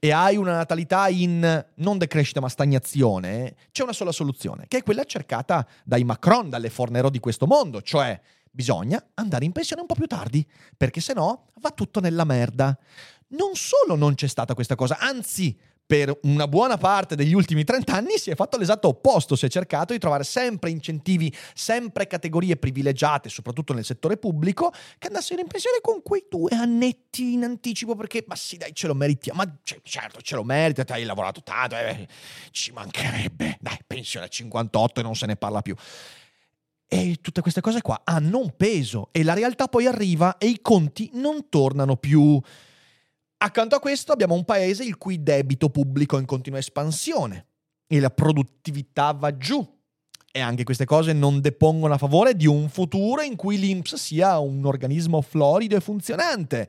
e 0.00 0.10
hai 0.10 0.36
una 0.36 0.56
natalità 0.56 1.08
in 1.08 1.64
non 1.76 1.98
decrescita 1.98 2.40
ma 2.40 2.48
stagnazione, 2.48 3.54
c'è 3.70 3.84
una 3.84 3.92
sola 3.92 4.10
soluzione, 4.10 4.64
che 4.66 4.78
è 4.78 4.82
quella 4.82 5.04
cercata 5.04 5.66
dai 5.84 6.02
Macron, 6.02 6.48
dalle 6.48 6.70
Fornero 6.70 7.08
di 7.08 7.20
questo 7.20 7.46
mondo, 7.46 7.82
cioè 7.82 8.20
bisogna 8.50 9.04
andare 9.14 9.44
in 9.44 9.52
pensione 9.52 9.82
un 9.82 9.86
po' 9.86 9.94
più 9.94 10.06
tardi, 10.06 10.44
perché 10.76 11.00
se 11.00 11.14
no 11.14 11.50
va 11.60 11.70
tutto 11.70 12.00
nella 12.00 12.24
merda. 12.24 12.76
Non 13.28 13.54
solo 13.54 13.94
non 13.94 14.14
c'è 14.14 14.26
stata 14.26 14.54
questa 14.54 14.74
cosa, 14.74 14.98
anzi 14.98 15.58
per 15.92 16.18
una 16.22 16.48
buona 16.48 16.78
parte 16.78 17.16
degli 17.16 17.34
ultimi 17.34 17.64
30 17.64 17.92
anni 17.92 18.16
si 18.16 18.30
è 18.30 18.34
fatto 18.34 18.56
l'esatto 18.56 18.88
opposto, 18.88 19.36
si 19.36 19.44
è 19.44 19.50
cercato 19.50 19.92
di 19.92 19.98
trovare 19.98 20.24
sempre 20.24 20.70
incentivi, 20.70 21.30
sempre 21.52 22.06
categorie 22.06 22.56
privilegiate, 22.56 23.28
soprattutto 23.28 23.74
nel 23.74 23.84
settore 23.84 24.16
pubblico, 24.16 24.72
che 24.96 25.08
andassero 25.08 25.42
in 25.42 25.48
pensione 25.48 25.80
con 25.82 26.00
quei 26.02 26.24
due 26.30 26.48
annetti 26.52 27.34
in 27.34 27.44
anticipo 27.44 27.94
perché, 27.94 28.24
ma 28.26 28.36
sì 28.36 28.56
dai, 28.56 28.70
ce 28.72 28.86
lo 28.86 28.94
meriti, 28.94 29.30
ma 29.34 29.44
cioè, 29.62 29.80
certo 29.82 30.22
ce 30.22 30.34
lo 30.34 30.44
meriti, 30.44 30.80
hai 30.90 31.04
lavorato 31.04 31.42
tanto, 31.42 31.76
eh, 31.76 32.08
ci 32.52 32.72
mancherebbe, 32.72 33.58
dai, 33.60 33.76
pensione 33.86 34.24
a 34.24 34.28
58 34.30 35.00
e 35.00 35.02
non 35.02 35.14
se 35.14 35.26
ne 35.26 35.36
parla 35.36 35.60
più. 35.60 35.74
E 36.88 37.18
tutte 37.20 37.42
queste 37.42 37.60
cose 37.60 37.82
qua 37.82 38.00
hanno 38.04 38.38
un 38.38 38.56
peso 38.56 39.10
e 39.12 39.22
la 39.22 39.34
realtà 39.34 39.68
poi 39.68 39.86
arriva 39.86 40.38
e 40.38 40.46
i 40.46 40.60
conti 40.62 41.10
non 41.12 41.50
tornano 41.50 41.96
più. 41.96 42.40
Accanto 43.44 43.74
a 43.74 43.80
questo 43.80 44.12
abbiamo 44.12 44.34
un 44.34 44.44
paese 44.44 44.84
il 44.84 44.96
cui 44.96 45.20
debito 45.20 45.68
pubblico 45.68 46.16
è 46.16 46.20
in 46.20 46.26
continua 46.26 46.60
espansione 46.60 47.46
e 47.88 47.98
la 47.98 48.10
produttività 48.10 49.10
va 49.10 49.36
giù. 49.36 49.68
E 50.30 50.38
anche 50.38 50.62
queste 50.62 50.84
cose 50.84 51.12
non 51.12 51.40
depongono 51.40 51.92
a 51.92 51.98
favore 51.98 52.36
di 52.36 52.46
un 52.46 52.68
futuro 52.68 53.20
in 53.20 53.34
cui 53.34 53.58
l'INPS 53.58 53.96
sia 53.96 54.38
un 54.38 54.64
organismo 54.64 55.20
florido 55.22 55.74
e 55.74 55.80
funzionante. 55.80 56.68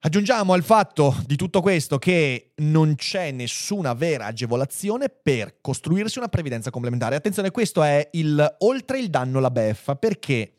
Aggiungiamo 0.00 0.52
al 0.52 0.62
fatto 0.62 1.12
di 1.26 1.34
tutto 1.34 1.60
questo 1.60 1.98
che 1.98 2.52
non 2.58 2.94
c'è 2.94 3.32
nessuna 3.32 3.94
vera 3.94 4.26
agevolazione 4.26 5.08
per 5.08 5.60
costruirsi 5.60 6.18
una 6.18 6.28
previdenza 6.28 6.70
complementare. 6.70 7.16
Attenzione, 7.16 7.50
questo 7.50 7.82
è 7.82 8.08
il 8.12 8.56
oltre 8.58 9.00
il 9.00 9.10
danno 9.10 9.40
la 9.40 9.50
beffa, 9.50 9.96
perché 9.96 10.52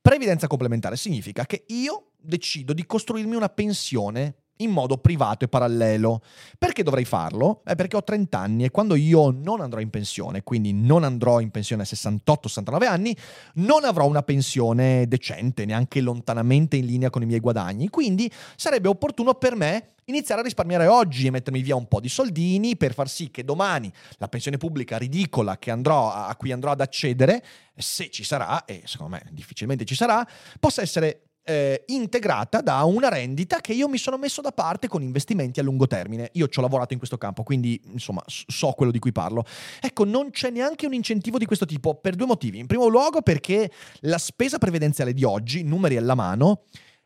previdenza 0.00 0.48
complementare 0.48 0.96
significa 0.96 1.46
che 1.46 1.62
io 1.68 2.10
decido 2.18 2.72
di 2.72 2.84
costruirmi 2.84 3.36
una 3.36 3.48
pensione 3.48 4.41
in 4.62 4.70
modo 4.70 4.98
privato 4.98 5.44
e 5.44 5.48
parallelo. 5.48 6.22
Perché 6.58 6.82
dovrei 6.82 7.04
farlo? 7.04 7.62
Eh, 7.64 7.74
perché 7.74 7.96
ho 7.96 8.02
30 8.02 8.38
anni 8.38 8.64
e 8.64 8.70
quando 8.70 8.94
io 8.94 9.30
non 9.30 9.60
andrò 9.60 9.80
in 9.80 9.90
pensione, 9.90 10.42
quindi 10.42 10.72
non 10.72 11.04
andrò 11.04 11.40
in 11.40 11.50
pensione 11.50 11.82
a 11.82 11.86
68-69 11.86 12.86
anni, 12.86 13.16
non 13.54 13.84
avrò 13.84 14.06
una 14.06 14.22
pensione 14.22 15.06
decente, 15.06 15.64
neanche 15.64 16.00
lontanamente 16.00 16.76
in 16.76 16.86
linea 16.86 17.10
con 17.10 17.22
i 17.22 17.26
miei 17.26 17.40
guadagni. 17.40 17.88
Quindi 17.88 18.30
sarebbe 18.56 18.88
opportuno 18.88 19.34
per 19.34 19.56
me 19.56 19.94
iniziare 20.06 20.40
a 20.40 20.44
risparmiare 20.44 20.86
oggi 20.86 21.26
e 21.26 21.30
mettermi 21.30 21.62
via 21.62 21.76
un 21.76 21.86
po' 21.86 22.00
di 22.00 22.08
soldini 22.08 22.76
per 22.76 22.92
far 22.92 23.08
sì 23.08 23.30
che 23.30 23.44
domani 23.44 23.92
la 24.18 24.28
pensione 24.28 24.56
pubblica 24.56 24.98
ridicola 24.98 25.58
andrò, 25.66 26.12
a 26.12 26.34
cui 26.36 26.52
andrò 26.52 26.72
ad 26.72 26.80
accedere, 26.80 27.44
se 27.76 28.10
ci 28.10 28.24
sarà, 28.24 28.64
e 28.64 28.82
secondo 28.84 29.16
me 29.16 29.30
difficilmente 29.30 29.84
ci 29.84 29.94
sarà, 29.94 30.26
possa 30.58 30.82
essere 30.82 31.31
eh, 31.44 31.84
integrata 31.86 32.60
da 32.60 32.82
una 32.84 33.08
rendita 33.08 33.60
che 33.60 33.72
io 33.72 33.88
mi 33.88 33.98
sono 33.98 34.16
messo 34.16 34.40
da 34.40 34.52
parte 34.52 34.88
con 34.88 35.02
investimenti 35.02 35.60
a 35.60 35.62
lungo 35.62 35.86
termine. 35.86 36.30
Io 36.34 36.48
ci 36.48 36.58
ho 36.58 36.62
lavorato 36.62 36.92
in 36.92 36.98
questo 36.98 37.18
campo, 37.18 37.42
quindi 37.42 37.80
insomma 37.92 38.22
so 38.26 38.72
quello 38.72 38.92
di 38.92 38.98
cui 38.98 39.12
parlo. 39.12 39.44
Ecco, 39.80 40.04
non 40.04 40.30
c'è 40.30 40.50
neanche 40.50 40.86
un 40.86 40.94
incentivo 40.94 41.38
di 41.38 41.46
questo 41.46 41.66
tipo 41.66 41.94
per 41.94 42.14
due 42.14 42.26
motivi. 42.26 42.58
In 42.58 42.66
primo 42.66 42.86
luogo 42.86 43.22
perché 43.22 43.70
la 44.00 44.18
spesa 44.18 44.58
previdenziale 44.58 45.12
di 45.12 45.24
oggi, 45.24 45.62
numeri 45.62 45.96
alla 45.96 46.14
mano, 46.14 46.64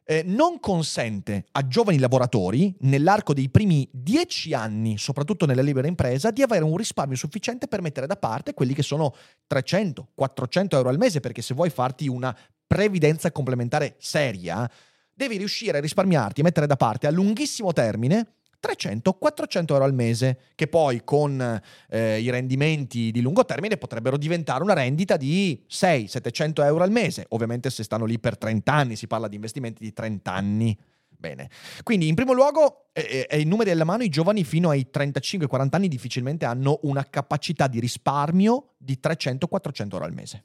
eh, 0.09 0.23
non 0.25 0.61
consente 0.61 1.47
a 1.53 1.67
giovani 1.67 1.99
lavoratori, 1.99 2.75
nell'arco 2.81 3.35
dei 3.35 3.51
primi 3.51 3.89
dieci 3.93 4.55
anni, 4.55 4.99
soprattutto 4.99 5.47
nella 5.47 5.63
libera 5.63 5.89
impresa, 5.89 6.31
di 6.31 6.43
avere 6.43 6.63
un 6.63 6.77
risparmio 6.77 7.17
sufficiente 7.17 7.67
per 7.67 7.83
mettere 7.83 8.07
da 8.07 8.17
parte 8.17 8.55
quelli 8.55 8.73
che 8.73 8.83
sono 8.83 9.13
300-400 9.53 10.67
euro 10.71 10.91
al 10.91 10.99
mese, 10.99 11.19
perché 11.19 11.43
se 11.43 11.55
vuoi 11.55 11.71
farti 11.71 12.07
una 12.07 12.37
previdenza 12.67 13.31
complementare 13.33 13.97
seria, 13.99 14.69
devi 15.13 15.37
riuscire 15.37 15.79
a 15.79 15.81
risparmiarti 15.81 16.41
e 16.41 16.45
mettere 16.45 16.67
da 16.67 16.77
parte 16.77 17.07
a 17.07 17.11
lunghissimo 17.11 17.73
termine 17.73 18.37
300-400 18.61 19.73
euro 19.73 19.85
al 19.85 19.95
mese, 19.95 20.39
che 20.55 20.67
poi 20.67 21.03
con 21.05 21.61
eh, 21.89 22.21
i 22.21 22.31
rendimenti 22.31 23.11
di 23.11 23.21
lungo 23.21 23.45
termine 23.45 23.77
potrebbero 23.77 24.17
diventare 24.17 24.63
una 24.63 24.75
rendita 24.75 25.17
di 25.17 25.65
600-700 25.71 26.65
euro 26.65 26.83
al 26.83 26.91
mese. 26.91 27.27
Ovviamente 27.31 27.71
se 27.71 27.85
stanno 27.85 28.05
lì 28.05 28.19
per 28.19 28.37
30 28.37 28.73
anni, 28.73 28.97
si 28.97 29.07
parla 29.07 29.29
di 29.29 29.37
investimenti 29.37 29.83
di 29.83 29.93
30 29.93 30.33
anni. 30.33 30.77
Bene, 31.19 31.49
quindi 31.83 32.09
in 32.09 32.15
primo 32.15 32.35
luogo, 32.35 32.89
eh, 32.93 33.27
eh, 33.31 33.41
i 33.41 33.45
numeri 33.45 33.71
alla 33.71 33.85
mano, 33.85 34.03
i 34.03 34.11
giovani 34.11 34.45
fino 34.45 34.69
ai 34.69 34.89
35-40 34.93 35.69
anni 35.71 35.89
difficilmente 35.89 36.45
hanno 36.45 36.81
una 36.83 37.05
capacità 37.09 37.69
di 37.69 37.81
risparmio 37.81 38.75
di 38.77 38.99
300-400 39.03 39.93
euro 39.93 40.05
al 40.05 40.13
mese. 40.13 40.45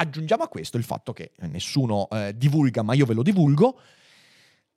Aggiungiamo 0.00 0.42
a 0.42 0.48
questo 0.48 0.78
il 0.78 0.84
fatto 0.84 1.12
che 1.12 1.32
nessuno 1.40 2.08
eh, 2.08 2.34
divulga, 2.34 2.80
ma 2.80 2.94
io 2.94 3.04
ve 3.04 3.12
lo 3.12 3.22
divulgo, 3.22 3.78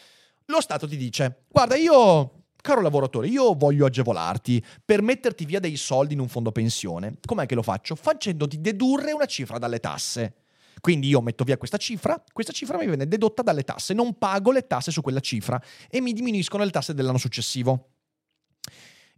Lo 0.47 0.63
Stato 0.63 0.89
ti 0.89 0.97
dice, 0.97 1.45
guarda, 1.49 1.77
io, 1.77 2.45
caro 2.57 2.81
lavoratore, 2.81 3.29
io 3.29 3.53
voglio 3.55 3.85
agevolarti 3.85 4.65
per 4.85 5.03
metterti 5.03 5.45
via 5.45 5.61
dei 5.61 5.77
soldi 5.77 6.15
in 6.15 6.21
un 6.21 6.29
fondo 6.29 6.51
pensione. 6.51 7.19
Com'è 7.25 7.45
che 7.45 7.55
lo 7.55 7.63
faccio? 7.63 7.95
Facendoti 7.95 8.59
dedurre 8.61 9.13
una 9.13 9.27
cifra 9.27 9.59
dalle 9.59 9.79
tasse. 9.79 10.47
Quindi 10.81 11.09
io 11.09 11.21
metto 11.21 11.45
via 11.45 11.57
questa 11.57 11.77
cifra, 11.77 12.23
questa 12.33 12.53
cifra 12.53 12.79
mi 12.79 12.87
viene 12.87 13.07
dedotta 13.07 13.43
dalle 13.43 13.65
tasse, 13.65 13.95
non 13.95 14.17
pago 14.19 14.51
le 14.53 14.67
tasse 14.67 14.91
su 14.91 15.01
quella 15.01 15.21
cifra 15.21 15.61
e 15.89 16.01
mi 16.01 16.13
diminuiscono 16.13 16.65
le 16.65 16.71
tasse 16.71 16.95
dell'anno 16.95 17.19
successivo. 17.19 17.91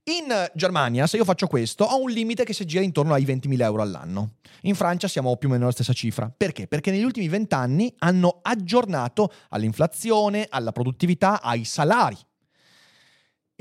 In 0.05 0.51
Germania, 0.55 1.07
se 1.07 1.19
io 1.19 1.25
faccio 1.25 1.47
questo, 1.47 1.85
ho 1.85 2.01
un 2.01 2.11
limite 2.11 2.45
che 2.45 2.55
si 2.55 2.65
gira 2.65 2.83
intorno 2.83 3.13
ai 3.13 3.25
20.000 3.25 3.61
euro 3.63 3.83
all'anno. 3.83 4.37
In 4.63 4.75
Francia 4.75 5.09
siamo 5.09 5.37
più 5.37 5.49
o 5.49 5.53
meno 5.53 5.65
alla 5.65 5.73
stessa 5.73 5.93
cifra. 5.93 6.33
Perché? 6.35 6.67
Perché 6.67 6.91
negli 6.91 7.05
ultimi 7.05 7.29
vent'anni 7.29 7.95
hanno 7.99 8.41
aggiornato 8.43 9.31
all'inflazione, 9.51 10.47
alla 10.49 10.73
produttività, 10.73 11.43
ai 11.43 11.65
salari 11.65 12.17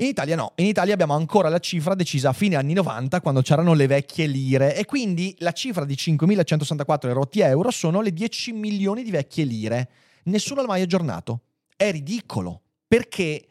In 0.00 0.06
Italia 0.06 0.34
no, 0.34 0.52
in 0.54 0.64
Italia 0.64 0.94
abbiamo 0.94 1.12
ancora 1.12 1.50
la 1.50 1.58
cifra 1.58 1.94
decisa 1.94 2.30
a 2.30 2.32
fine 2.32 2.56
anni 2.56 2.72
90 2.72 3.20
quando 3.20 3.42
c'erano 3.42 3.74
le 3.74 3.86
vecchie 3.86 4.26
lire 4.26 4.74
e 4.74 4.86
quindi 4.86 5.36
la 5.40 5.52
cifra 5.52 5.84
di 5.84 5.92
5.164 5.92 7.12
rotti 7.12 7.40
euro 7.40 7.70
sono 7.70 8.00
le 8.00 8.10
10 8.10 8.52
milioni 8.52 9.02
di 9.02 9.10
vecchie 9.10 9.44
lire. 9.44 9.90
Nessuno 10.24 10.62
l'ha 10.62 10.68
mai 10.68 10.80
aggiornato. 10.80 11.42
È 11.76 11.90
ridicolo 11.90 12.62
perché 12.88 13.46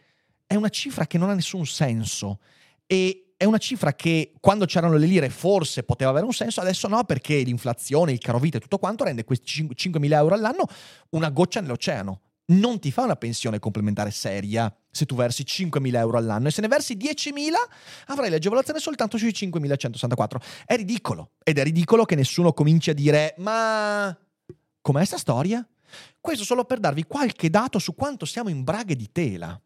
è 0.47 0.55
una 0.55 0.69
cifra 0.69 1.05
che 1.05 1.19
non 1.19 1.29
ha 1.29 1.35
nessun 1.35 1.67
senso 1.67 2.39
e 2.87 3.33
è 3.37 3.45
una 3.45 3.59
cifra 3.59 3.93
che 3.93 4.33
quando 4.39 4.65
c'erano 4.65 4.97
le 4.97 5.05
lire 5.05 5.29
forse 5.29 5.83
poteva 5.83 6.09
avere 6.09 6.25
un 6.25 6.33
senso, 6.33 6.61
adesso 6.61 6.87
no 6.87 7.03
perché 7.03 7.37
l'inflazione, 7.41 8.11
il 8.11 8.17
caro 8.17 8.39
vita 8.39 8.57
e 8.57 8.59
tutto 8.59 8.79
quanto 8.79 9.03
rende 9.03 9.23
questi 9.23 9.67
5.000 9.71 10.13
euro 10.13 10.33
all'anno 10.33 10.65
una 11.09 11.29
goccia 11.29 11.61
nell'oceano 11.61 12.21
non 12.49 12.79
ti 12.79 12.91
fa 12.91 13.03
una 13.03 13.15
pensione 13.15 13.59
complementare 13.59 14.11
seria 14.11 14.73
se 14.89 15.05
tu 15.05 15.15
versi 15.15 15.43
5.000 15.43 15.95
euro 15.95 16.17
all'anno 16.17 16.47
e 16.47 16.51
se 16.51 16.61
ne 16.61 16.67
versi 16.67 16.95
10.000 16.95 17.53
avrai 18.07 18.29
l'agevolazione 18.29 18.79
soltanto 18.79 19.17
sui 19.17 19.31
5.164. 19.31 20.63
È 20.65 20.75
ridicolo 20.75 21.31
ed 21.43 21.57
è 21.57 21.63
ridicolo 21.63 22.05
che 22.05 22.15
nessuno 22.15 22.53
cominci 22.53 22.89
a 22.89 22.93
dire 22.93 23.35
ma 23.37 24.15
com'è 24.81 25.05
sta 25.05 25.17
storia? 25.17 25.67
Questo 26.19 26.43
solo 26.43 26.65
per 26.65 26.79
darvi 26.79 27.05
qualche 27.05 27.49
dato 27.49 27.79
su 27.79 27.95
quanto 27.95 28.25
siamo 28.25 28.49
in 28.49 28.63
braghe 28.63 28.95
di 28.95 29.11
tela. 29.11 29.59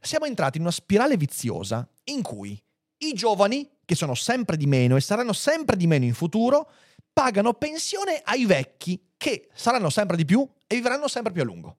Siamo 0.00 0.24
entrati 0.24 0.56
in 0.56 0.64
una 0.64 0.72
spirale 0.72 1.16
viziosa 1.16 1.88
in 2.04 2.22
cui 2.22 2.60
i 2.98 3.12
giovani, 3.12 3.68
che 3.84 3.94
sono 3.94 4.14
sempre 4.14 4.56
di 4.56 4.66
meno 4.66 4.96
e 4.96 5.00
saranno 5.00 5.32
sempre 5.32 5.76
di 5.76 5.86
meno 5.86 6.04
in 6.04 6.14
futuro, 6.14 6.70
pagano 7.12 7.54
pensione 7.54 8.20
ai 8.24 8.44
vecchi, 8.44 9.00
che 9.16 9.48
saranno 9.54 9.90
sempre 9.90 10.16
di 10.16 10.24
più 10.24 10.46
e 10.66 10.74
vivranno 10.74 11.06
sempre 11.06 11.32
più 11.32 11.42
a 11.42 11.44
lungo. 11.44 11.76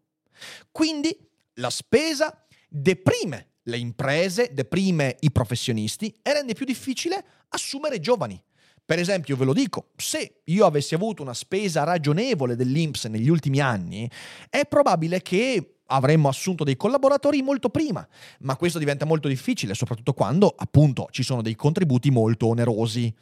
Quindi 0.71 1.17
la 1.55 1.69
spesa 1.69 2.45
deprime 2.67 3.47
le 3.63 3.77
imprese, 3.77 4.49
deprime 4.53 5.15
i 5.19 5.31
professionisti 5.31 6.13
e 6.21 6.33
rende 6.33 6.53
più 6.53 6.65
difficile 6.65 7.23
assumere 7.49 7.99
giovani. 7.99 8.41
Per 8.83 8.97
esempio, 8.97 9.37
ve 9.37 9.45
lo 9.45 9.53
dico, 9.53 9.91
se 9.95 10.41
io 10.45 10.65
avessi 10.65 10.95
avuto 10.95 11.21
una 11.21 11.35
spesa 11.35 11.83
ragionevole 11.83 12.55
dell'Inps 12.55 13.05
negli 13.05 13.29
ultimi 13.29 13.59
anni, 13.59 14.09
è 14.49 14.65
probabile 14.65 15.21
che 15.21 15.75
avremmo 15.91 16.27
assunto 16.27 16.63
dei 16.63 16.75
collaboratori 16.75 17.41
molto 17.43 17.69
prima, 17.69 18.07
ma 18.39 18.55
questo 18.55 18.79
diventa 18.79 19.05
molto 19.05 19.27
difficile, 19.27 19.75
soprattutto 19.75 20.13
quando 20.13 20.53
appunto 20.57 21.07
ci 21.11 21.21
sono 21.21 21.43
dei 21.43 21.55
contributi 21.55 22.09
molto 22.09 22.47
onerosi 22.47 23.13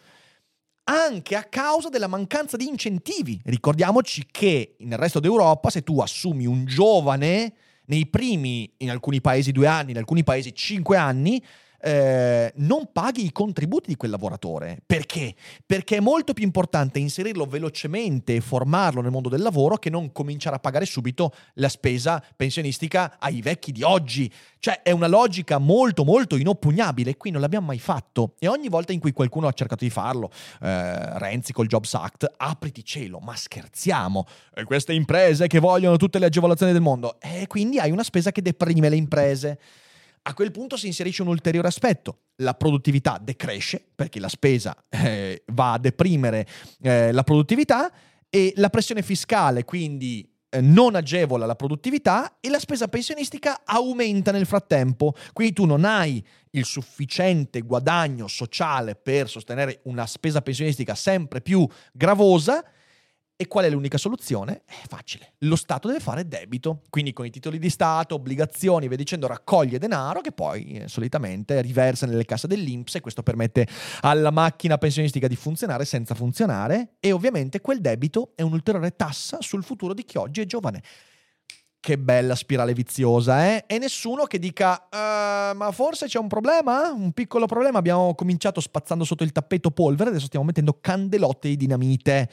anche 0.90 1.36
a 1.36 1.44
causa 1.44 1.90
della 1.90 2.08
mancanza 2.08 2.56
di 2.56 2.68
incentivi. 2.68 3.40
Ricordiamoci 3.44 4.26
che 4.30 4.76
nel 4.80 4.98
resto 4.98 5.20
d'Europa, 5.20 5.70
se 5.70 5.84
tu 5.84 6.00
assumi 6.00 6.46
un 6.46 6.66
giovane 6.66 7.54
nei 7.86 8.08
primi, 8.08 8.72
in 8.78 8.90
alcuni 8.90 9.22
paesi 9.22 9.52
due 9.52 9.68
anni, 9.68 9.92
in 9.92 9.98
alcuni 9.98 10.24
paesi 10.24 10.54
cinque 10.54 10.98
anni, 10.98 11.44
eh, 11.80 12.52
non 12.56 12.90
paghi 12.92 13.26
i 13.26 13.32
contributi 13.32 13.90
di 13.90 13.96
quel 13.96 14.12
lavoratore. 14.12 14.80
Perché? 14.86 15.36
Perché 15.66 15.98
è 15.98 16.00
molto 16.00 16.34
più 16.34 16.44
importante 16.44 17.00
inserirlo 17.00 17.46
velocemente 17.46 18.36
e 18.36 18.42
formarlo 18.42 19.02
nel 19.02 19.12
mondo 19.12 19.30
del 19.30 19.42
lavoro 19.42 19.78
che 19.78 19.90
non 19.90 20.12
cominciare 20.12 20.56
a 20.56 20.60
pagare 20.60 20.86
subito 20.86 21.34
la 21.56 21.70
spesa 21.70 22.24
pensionistica 22.36 23.18
ai 23.20 23.42
vecchi 23.42 23.72
di 23.72 23.84
oggi. 23.84 24.32
Cioè 24.60 24.82
è 24.82 24.92
una 24.92 25.08
logica 25.08 25.60
molto 25.60 26.04
molto 26.04 26.36
inoppugnabile 26.36 27.16
qui 27.16 27.32
non 27.32 27.42
l'abbiamo 27.42 27.68
mai 27.68 27.80
fatto 27.80 28.34
e 28.40 28.48
ogni 28.48 28.70
volta 28.70 28.94
in 28.94 29.00
cui 29.00 29.12
qualcuno 29.12 29.48
ha 29.48 29.52
cercato 29.52 29.84
di 29.84 29.90
farlo, 29.90 30.32
eh, 30.62 31.20
Renzi 31.20 31.54
col 31.54 31.68
Jobs 31.68 31.94
Act, 31.94 32.32
apriti 32.38 32.84
cielo, 32.84 33.20
ma 33.20 33.36
scherziamo, 33.36 34.26
e 34.54 34.64
queste 34.64 34.94
imprese 34.94 35.48
che 35.48 35.60
vogliono 35.60 35.98
tutte 35.98 36.20
le 36.20 36.26
agevolazioni 36.26 36.72
del 36.72 36.82
mondo 36.82 37.20
e 37.20 37.46
quindi 37.48 37.80
hai 37.80 37.92
una 37.92 38.04
spesa 38.04 38.32
che 38.32 38.42
deprime 38.42 38.90
le 38.90 38.96
imprese. 38.96 39.60
A 40.28 40.34
quel 40.34 40.52
punto 40.52 40.76
si 40.76 40.88
inserisce 40.88 41.22
un 41.22 41.30
ulteriore 41.30 41.70
aspetto. 41.70 42.24
La 42.38 42.54
produttività 42.54 43.18
decresce 43.22 43.82
perché 43.96 44.20
la 44.20 44.28
spesa 44.28 44.76
eh, 44.90 45.44
va 45.54 45.72
a 45.72 45.80
deprimere 45.80 46.46
eh, 46.82 47.14
la 47.14 47.24
produttività 47.24 47.90
e 48.30 48.52
la 48.58 48.70
pressione 48.70 49.04
fiscale 49.04 49.64
quindi 49.64 50.30
eh, 50.50 50.60
non 50.60 50.96
agevola 50.96 51.46
la 51.46 51.56
produttività 51.56 52.40
e 52.42 52.50
la 52.50 52.60
spesa 52.60 52.90
pensionistica 52.90 53.62
aumenta 53.64 54.34
nel 54.34 54.46
frattempo. 54.46 55.14
Quindi 55.32 55.54
tu 55.54 55.64
non 55.64 55.86
hai 55.86 56.22
il 56.52 56.66
sufficiente 56.66 57.62
guadagno 57.62 58.28
sociale 58.28 58.96
per 58.96 59.30
sostenere 59.30 59.80
una 59.84 60.06
spesa 60.06 60.42
pensionistica 60.42 60.94
sempre 60.94 61.40
più 61.40 61.66
gravosa 61.94 62.66
e 63.40 63.48
qual 63.48 63.66
è 63.66 63.70
l'unica 63.70 64.00
soluzione? 64.00 64.64
È 64.66 64.74
facile. 64.88 65.34
Lo 65.40 65.56
Stato 65.56 65.88
deve 65.88 66.00
fare 66.00 66.28
debito, 66.28 66.82
quindi 66.90 67.14
con 67.14 67.24
i 67.24 67.30
titoli 67.30 67.60
di 67.60 67.70
Stato, 67.70 68.16
obbligazioni, 68.16 68.88
via 68.88 68.98
dicendo, 68.98 69.28
raccoglie 69.28 69.78
denaro 69.78 70.22
che 70.22 70.32
poi 70.32 70.72
eh, 70.72 70.88
solitamente 70.88 71.62
riversa 71.62 72.08
nelle 72.08 72.26
casse 72.26 72.48
dell'Inps 72.48 72.96
e 72.96 73.00
questo 73.00 73.22
permette 73.22 73.68
alla 74.02 74.32
macchina 74.32 74.80
pensionistica 74.80 75.28
di 75.28 75.36
funzionare 75.36 75.86
senza 75.86 76.16
funzionare 76.16 76.96
e 77.00 77.12
ovviamente 77.12 77.62
quel 77.62 77.80
debito 77.80 78.32
è 78.34 78.42
un'ulteriore 78.42 78.96
tassa 78.96 79.38
sul 79.40 79.64
futuro 79.64 79.94
di 79.94 80.04
chi 80.04 80.18
oggi 80.18 80.42
è 80.42 80.46
giovane. 80.48 80.82
Che 81.80 81.98
bella 82.00 82.34
spirale 82.34 82.74
viziosa, 82.74 83.46
eh? 83.46 83.66
E 83.68 83.78
nessuno 83.78 84.24
che 84.24 84.40
dica, 84.40 84.88
uh, 84.90 85.56
ma 85.56 85.72
forse 85.72 86.08
c'è 86.08 86.18
un 86.18 86.28
problema? 86.28 86.92
Un 86.92 87.12
piccolo 87.12 87.46
problema. 87.46 87.78
Abbiamo 87.78 88.16
cominciato 88.16 88.60
spazzando 88.62 89.04
sotto 89.04 89.24
il 89.24 89.32
tappeto 89.32 89.70
polvere, 89.70 90.10
adesso 90.10 90.26
stiamo 90.26 90.44
mettendo 90.44 90.80
candelotte 90.82 91.50
di 91.50 91.56
dinamite. 91.56 92.30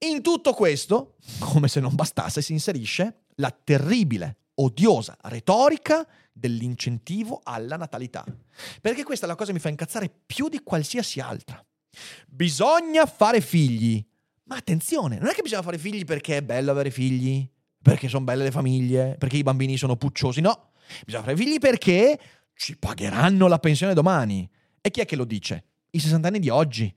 In 0.00 0.22
tutto 0.22 0.52
questo, 0.52 1.16
come 1.40 1.66
se 1.66 1.80
non 1.80 1.94
bastasse, 1.94 2.40
si 2.40 2.52
inserisce 2.52 3.24
la 3.36 3.50
terribile, 3.50 4.36
odiosa 4.54 5.16
retorica 5.22 6.06
dell'incentivo 6.32 7.40
alla 7.42 7.76
natalità. 7.76 8.24
Perché 8.80 9.02
questa 9.02 9.26
è 9.26 9.28
la 9.28 9.34
cosa 9.34 9.48
che 9.48 9.54
mi 9.54 9.60
fa 9.60 9.70
incazzare 9.70 10.08
più 10.24 10.48
di 10.48 10.60
qualsiasi 10.62 11.18
altra. 11.18 11.64
Bisogna 12.28 13.06
fare 13.06 13.40
figli. 13.40 14.04
Ma 14.44 14.56
attenzione, 14.56 15.18
non 15.18 15.28
è 15.28 15.32
che 15.32 15.42
bisogna 15.42 15.62
fare 15.62 15.78
figli 15.78 16.04
perché 16.04 16.38
è 16.38 16.42
bello 16.42 16.70
avere 16.70 16.90
figli, 16.90 17.46
perché 17.82 18.08
sono 18.08 18.24
belle 18.24 18.44
le 18.44 18.50
famiglie, 18.50 19.16
perché 19.18 19.36
i 19.36 19.42
bambini 19.42 19.76
sono 19.76 19.96
pucciosi, 19.96 20.40
no. 20.40 20.70
Bisogna 21.04 21.24
fare 21.24 21.36
figli 21.36 21.58
perché 21.58 22.18
ci 22.54 22.78
pagheranno 22.78 23.48
la 23.48 23.58
pensione 23.58 23.94
domani. 23.94 24.48
E 24.80 24.90
chi 24.90 25.00
è 25.00 25.04
che 25.04 25.16
lo 25.16 25.24
dice? 25.24 25.64
I 25.90 25.98
60 25.98 26.28
anni 26.28 26.38
di 26.38 26.48
oggi 26.48 26.94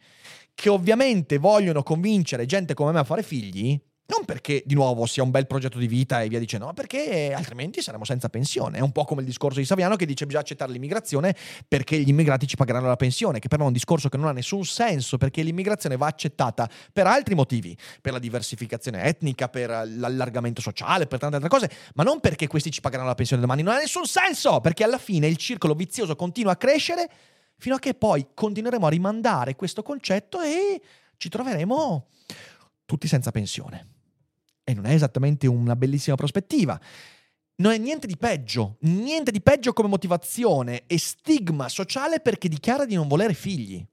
che 0.62 0.70
ovviamente 0.70 1.40
vogliono 1.40 1.82
convincere 1.82 2.46
gente 2.46 2.76
come 2.76 2.92
me 2.92 3.00
a 3.00 3.04
fare 3.04 3.24
figli, 3.24 3.82
non 4.06 4.26
perché 4.26 4.62
di 4.64 4.76
nuovo 4.76 5.08
sia 5.08 5.24
un 5.24 5.32
bel 5.32 5.48
progetto 5.48 5.80
di 5.80 5.88
vita 5.88 6.22
e 6.22 6.28
via 6.28 6.38
dicendo, 6.38 6.68
ma 6.68 6.74
perché 6.74 7.34
altrimenti 7.34 7.82
saremo 7.82 8.06
senza 8.06 8.30
pensione. 8.30 8.78
È 8.78 8.82
un 8.82 8.92
po' 8.92 9.04
come 9.04 9.22
il 9.22 9.28
discorso 9.28 9.58
di 9.58 9.66
Saviano 9.66 9.96
che 9.96 10.06
dice 10.06 10.26
bisogna 10.26 10.44
accettare 10.44 10.72
l'immigrazione 10.72 11.36
perché 11.68 11.98
gli 11.98 12.10
immigrati 12.10 12.46
ci 12.46 12.58
pagheranno 12.58 12.86
la 12.86 12.96
pensione, 12.96 13.40
che 13.40 13.48
però 13.48 13.64
è 13.64 13.68
un 13.68 13.74
discorso 13.74 14.08
che 14.08 14.18
non 14.18 14.28
ha 14.28 14.34
nessun 14.34 14.64
senso 14.64 15.18
perché 15.18 15.42
l'immigrazione 15.42 15.98
va 15.98 16.06
accettata 16.06 16.70
per 16.94 17.08
altri 17.08 17.34
motivi, 17.34 17.76
per 18.00 18.14
la 18.14 18.20
diversificazione 18.20 19.02
etnica, 19.06 19.50
per 19.50 19.70
l'allargamento 19.70 20.62
sociale, 20.62 21.08
per 21.08 21.18
tante 21.18 21.38
altre 21.38 21.50
cose, 21.50 21.72
ma 21.96 22.04
non 22.04 22.20
perché 22.20 22.46
questi 22.46 22.70
ci 22.70 22.82
pagheranno 22.82 23.08
la 23.10 23.16
pensione 23.16 23.42
domani. 23.42 23.64
Non 23.64 23.74
ha 23.74 23.80
nessun 23.80 24.06
senso 24.06 24.62
perché 24.62 24.84
alla 24.84 25.00
fine 25.00 25.26
il 25.26 25.38
circolo 25.38 25.74
vizioso 25.74 26.16
continua 26.16 26.52
a 26.52 26.56
crescere 26.56 27.10
fino 27.62 27.76
a 27.76 27.80
che 27.80 27.94
poi 27.94 28.26
continueremo 28.34 28.88
a 28.88 28.90
rimandare 28.90 29.56
questo 29.56 29.84
concetto 29.84 30.42
e 30.42 30.82
ci 31.16 31.30
troveremo 31.30 32.08
tutti 32.86 33.08
senza 33.08 33.30
pensione. 33.30 33.88
E 34.64 34.74
non 34.74 34.88
è 34.88 34.94
esattamente 34.94 35.46
una 35.46 35.76
bellissima 35.76 36.16
prospettiva. 36.16 36.82
Non 37.58 37.72
è 37.72 37.78
niente 37.78 38.08
di 38.08 38.18
peggio, 38.18 38.78
niente 38.80 39.30
di 39.30 39.42
peggio 39.42 39.74
come 39.74 39.90
motivazione 39.90 40.86
e 40.88 40.98
stigma 40.98 41.70
sociale 41.70 42.20
perché 42.20 42.50
dichiara 42.50 42.86
di 42.86 42.96
non 42.96 43.08
volere 43.08 43.36
figli. 43.36 43.86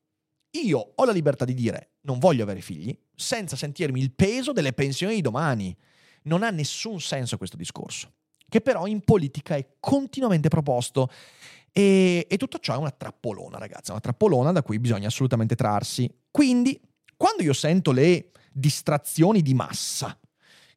Io 0.52 0.92
ho 0.94 1.04
la 1.04 1.12
libertà 1.12 1.44
di 1.44 1.52
dire 1.52 1.90
non 2.02 2.18
voglio 2.18 2.44
avere 2.44 2.62
figli 2.62 2.98
senza 3.14 3.54
sentirmi 3.54 4.00
il 4.00 4.12
peso 4.12 4.52
delle 4.52 4.72
pensioni 4.72 5.16
di 5.16 5.20
domani. 5.20 5.76
Non 6.22 6.42
ha 6.42 6.48
nessun 6.48 7.02
senso 7.02 7.36
questo 7.36 7.58
discorso, 7.58 8.14
che 8.48 8.60
però 8.60 8.86
in 8.86 9.00
politica 9.02 9.56
è 9.56 9.66
continuamente 9.78 10.48
proposto 10.48 11.10
e, 11.72 12.26
e 12.28 12.36
tutto 12.36 12.58
ciò 12.58 12.74
è 12.74 12.78
una 12.78 12.90
trappolona, 12.90 13.58
ragazzi, 13.58 13.90
una 13.90 14.00
trappolona 14.00 14.52
da 14.52 14.62
cui 14.62 14.78
bisogna 14.78 15.08
assolutamente 15.08 15.54
trarsi. 15.54 16.10
Quindi, 16.30 16.80
quando 17.16 17.42
io 17.42 17.52
sento 17.52 17.92
le 17.92 18.30
distrazioni 18.52 19.42
di 19.42 19.54
massa, 19.54 20.18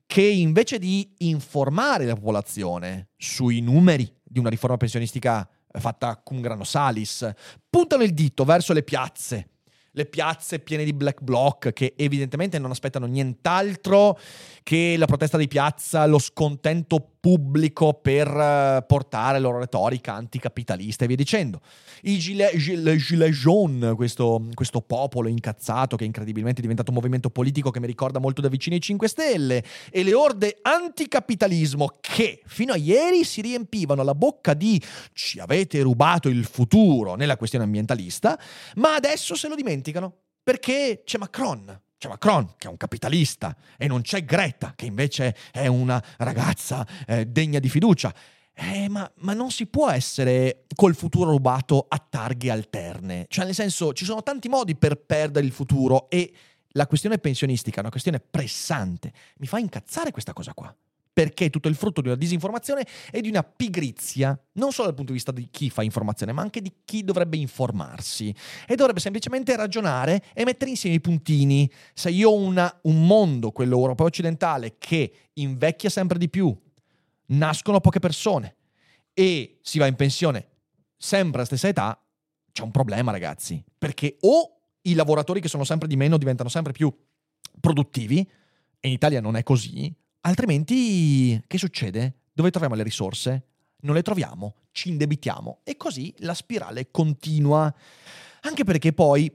che 0.06 0.22
invece 0.22 0.78
di 0.78 1.10
informare 1.20 2.06
la 2.06 2.16
popolazione 2.16 3.12
sui 3.16 3.62
numeri 3.62 4.14
di 4.22 4.40
una 4.40 4.50
riforma 4.50 4.78
pensionistica 4.78 5.48
fatta 5.72 6.18
cum 6.18 6.42
grano 6.42 6.66
salis, 6.66 7.30
puntano 7.70 8.04
il 8.04 8.14
dito 8.14 8.44
verso 8.44 8.74
le 8.74 8.84
piazze, 8.84 9.52
le 9.92 10.06
piazze 10.06 10.60
piene 10.60 10.84
di 10.84 10.94
black 10.94 11.22
bloc 11.22 11.74
che 11.74 11.94
evidentemente 11.98 12.60
non 12.60 12.72
aspettano 12.72 13.06
nient'altro 13.06 14.18
che 14.64 14.96
la 14.98 15.06
protesta 15.06 15.38
di 15.38 15.48
piazza, 15.48 16.06
lo 16.06 16.20
scontento 16.20 17.16
pubblico 17.20 17.94
per 17.94 18.28
eh, 18.28 18.84
portare 18.88 19.34
la 19.34 19.48
loro 19.48 19.60
retorica 19.60 20.14
anticapitalista 20.14 21.04
e 21.04 21.08
via 21.08 21.16
dicendo. 21.16 21.62
I 22.04 22.18
gilet, 22.18 22.56
gilet, 22.56 22.96
gilet 22.98 23.32
jaune, 23.32 23.96
questo, 23.96 24.48
questo, 24.54 24.82
popolo 24.82 25.28
incazzato 25.28 25.96
che 25.96 26.06
incredibilmente 26.06 26.60
è 26.60 26.62
diventato 26.62 26.90
un 26.90 26.98
movimento 26.98 27.30
politico 27.30 27.70
che 27.70 27.80
mi 27.80 27.86
ricorda 27.86 28.20
molto 28.20 28.42
da 28.42 28.50
vicino 28.50 28.76
i 28.76 28.82
5 28.82 29.08
Stelle, 29.08 29.64
e 29.92 30.04
le 30.04 30.14
orde 30.14 30.58
anticapitalismo 30.62 31.98
che 32.00 32.42
fino 32.46 32.74
a 32.74 32.78
ieri 32.78 33.24
si 33.24 33.42
riempivano 33.42 34.04
la 34.04 34.16
bocca 34.16 34.54
di 34.54 34.82
ci 35.14 35.40
avete 35.40 35.82
rubato 35.82 36.30
il 36.30 36.46
futuro 36.46 37.16
nella 37.16 37.38
questione 37.38 37.66
ambientalista, 37.66 38.40
ma 38.76 38.96
adesso 38.96 39.36
se 39.36 39.48
lo 39.48 39.56
dimenticano 39.56 40.14
perché 40.44 41.04
c'è 41.06 41.20
Macron 41.20 41.80
c'è 42.02 42.08
Macron, 42.08 42.56
che 42.58 42.66
è 42.66 42.70
un 42.72 42.78
capitalista, 42.78 43.56
e 43.78 43.88
non 43.88 44.02
c'è 44.02 44.26
Greta, 44.26 44.74
che 44.76 44.86
invece 44.86 45.36
è 45.52 45.68
una 45.68 46.04
ragazza 46.18 46.86
eh, 47.06 47.28
degna 47.28 47.60
di 47.60 47.70
fiducia. 47.70 48.12
Eh, 48.54 48.90
ma, 48.90 49.10
ma, 49.18 49.34
non 49.34 49.52
si 49.52 49.68
può 49.68 49.88
essere 49.92 50.66
col 50.76 50.96
futuro 50.96 51.30
rubato 51.30 51.86
a 51.88 52.00
targhe 52.00 52.50
alterne. 52.50 53.26
Cioè, 53.30 53.46
nel 53.46 53.54
senso, 53.54 53.94
ci 53.94 54.04
sono 54.04 54.24
tanti 54.24 54.50
modi 54.50 54.76
per 54.76 54.98
perdere 54.98 55.46
il 55.46 55.52
futuro 55.52 56.10
e 56.10 56.34
la 56.70 56.88
questione 56.88 57.20
pensionistica 57.20 57.78
è 57.78 57.82
una 57.82 57.92
questione 57.92 58.20
pressante. 58.20 59.14
Mi 59.38 59.46
fa 59.46 59.60
incazzare 59.60 60.10
questa 60.10 60.34
cosa 60.34 60.56
qua 60.56 60.76
perché 61.14 61.46
è 61.46 61.50
tutto 61.50 61.68
il 61.68 61.76
frutto 61.76 62.02
di 62.02 62.08
una 62.08 62.18
disinformazione 62.18 62.86
e 63.12 63.22
di 63.22 63.30
una 63.30 63.44
pigrizia, 63.44 64.40
non 64.54 64.72
solo 64.72 64.88
dal 64.88 64.96
punto 64.96 65.12
di 65.12 65.18
vista 65.18 65.32
di 65.32 65.50
chi 65.52 65.70
fa 65.70 65.84
informazione, 65.84 66.32
ma 66.32 66.42
anche 66.42 66.62
di 66.62 66.74
chi 66.86 67.04
dovrebbe 67.04 67.38
informarsi 67.38 68.34
e 68.66 68.76
dovrebbe 68.76 69.00
semplicemente 69.00 69.56
ragionare 69.56 70.24
e 70.34 70.46
mettere 70.46 70.72
insieme 70.72 70.96
i 70.96 71.02
puntini. 71.02 71.70
Se 71.94 72.10
io 72.10 72.30
ho 72.30 72.36
una, 72.36 72.80
un 72.84 73.06
mondo, 73.06 73.52
quello 73.52 73.78
europeo 73.78 74.06
occidentale, 74.06 74.76
che 74.78 75.30
invecchia 75.34 75.90
sempre 75.90 76.18
di 76.18 76.30
più, 76.30 76.56
nascono 77.28 77.82
poche 77.82 78.00
persone 78.00 78.56
e 79.14 79.60
si 79.62 79.80
va 79.80 79.88
in 79.88 79.96
pensione 79.96 80.48
sempre 80.96 81.38
alla 81.38 81.46
stessa 81.46 81.68
età, 81.68 82.02
c'è 82.54 82.64
un 82.64 82.72
problema 82.72 83.12
ragazzi, 83.12 83.64
perché 83.78 84.18
o 84.22 84.60
i 84.84 84.94
lavoratori 84.94 85.42
che 85.42 85.48
sono 85.48 85.64
sempre 85.64 85.88
di 85.88 85.96
meno 85.96 86.18
diventano 86.18 86.50
sempre 86.50 86.72
più 86.72 86.94
produttivi, 87.60 88.20
e 88.80 88.88
in 88.88 88.94
Italia 88.94 89.22
non 89.22 89.36
è 89.36 89.44
così, 89.44 89.94
Altrimenti, 90.22 91.42
che 91.48 91.58
succede? 91.58 92.22
Dove 92.34 92.52
troviamo 92.52 92.76
le 92.76 92.84
risorse? 92.84 93.46
Non 93.82 93.96
le 93.96 94.04
troviamo, 94.04 94.56
ci 94.72 94.90
indebitiamo 94.90 95.62
e 95.64 95.76
così 95.76 96.14
la 96.20 96.36
spirale 96.36 96.92
continua. 96.92 97.74
Anche 98.42 98.64
perché 98.64 98.94
poi, 98.94 99.32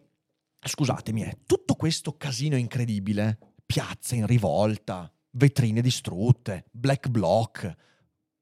scusatemi, 0.61 1.23
eh, 1.23 1.39
tutto 1.45 1.75
questo 1.75 2.17
casino 2.17 2.57
incredibile, 2.57 3.39
piazze 3.67 4.15
in 4.15 4.27
rivolta, 4.27 5.13
vetrine 5.33 5.81
distrutte, 5.81 6.67
black 6.71 7.09
block, 7.09 7.75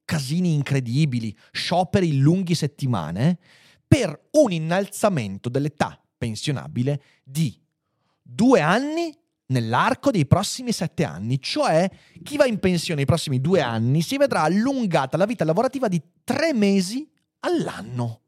casini 0.05 0.53
incredibili, 0.53 1.35
scioperi 1.51 2.09
in 2.09 2.21
lunghi 2.21 2.53
settimane, 2.53 3.39
per 3.87 4.27
un 4.31 4.51
innalzamento 4.51 5.49
dell'età 5.49 5.99
pensionabile 6.17 7.01
di 7.23 7.59
due 8.21 8.61
anni 8.61 9.15
nell'arco 9.47 10.11
dei 10.11 10.25
prossimi 10.25 10.71
sette 10.71 11.03
anni, 11.03 11.39
cioè 11.41 11.89
chi 12.23 12.37
va 12.37 12.45
in 12.45 12.59
pensione 12.59 12.97
nei 12.97 13.05
prossimi 13.05 13.41
due 13.41 13.61
anni 13.61 14.01
si 14.01 14.17
vedrà 14.17 14.41
allungata 14.41 15.17
la 15.17 15.25
vita 15.25 15.43
lavorativa 15.43 15.87
di 15.87 16.01
tre 16.23 16.53
mesi 16.53 17.09
all'anno. 17.41 18.21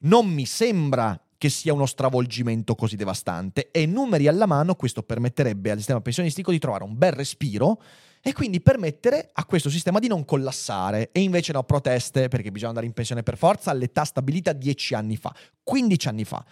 Non 0.00 0.28
mi 0.28 0.46
sembra 0.46 1.20
che 1.36 1.48
sia 1.48 1.72
uno 1.72 1.86
stravolgimento 1.86 2.74
così 2.74 2.96
devastante 2.96 3.70
e 3.70 3.86
numeri 3.86 4.26
alla 4.26 4.46
mano 4.46 4.74
questo 4.74 5.02
permetterebbe 5.02 5.70
al 5.70 5.76
sistema 5.76 6.00
pensionistico 6.00 6.50
di 6.50 6.58
trovare 6.58 6.82
un 6.82 6.98
bel 6.98 7.12
respiro 7.12 7.80
e 8.20 8.32
quindi 8.32 8.60
permettere 8.60 9.30
a 9.32 9.44
questo 9.44 9.70
sistema 9.70 10.00
di 10.00 10.08
non 10.08 10.24
collassare 10.24 11.10
e 11.12 11.20
invece 11.20 11.52
no 11.52 11.62
proteste 11.62 12.26
perché 12.26 12.50
bisogna 12.50 12.70
andare 12.70 12.86
in 12.86 12.92
pensione 12.92 13.22
per 13.22 13.36
forza 13.36 13.70
all'età 13.70 14.04
stabilita 14.04 14.52
dieci 14.52 14.94
anni 14.94 15.16
fa, 15.16 15.32
15 15.62 16.08
anni 16.08 16.24
fa. 16.24 16.44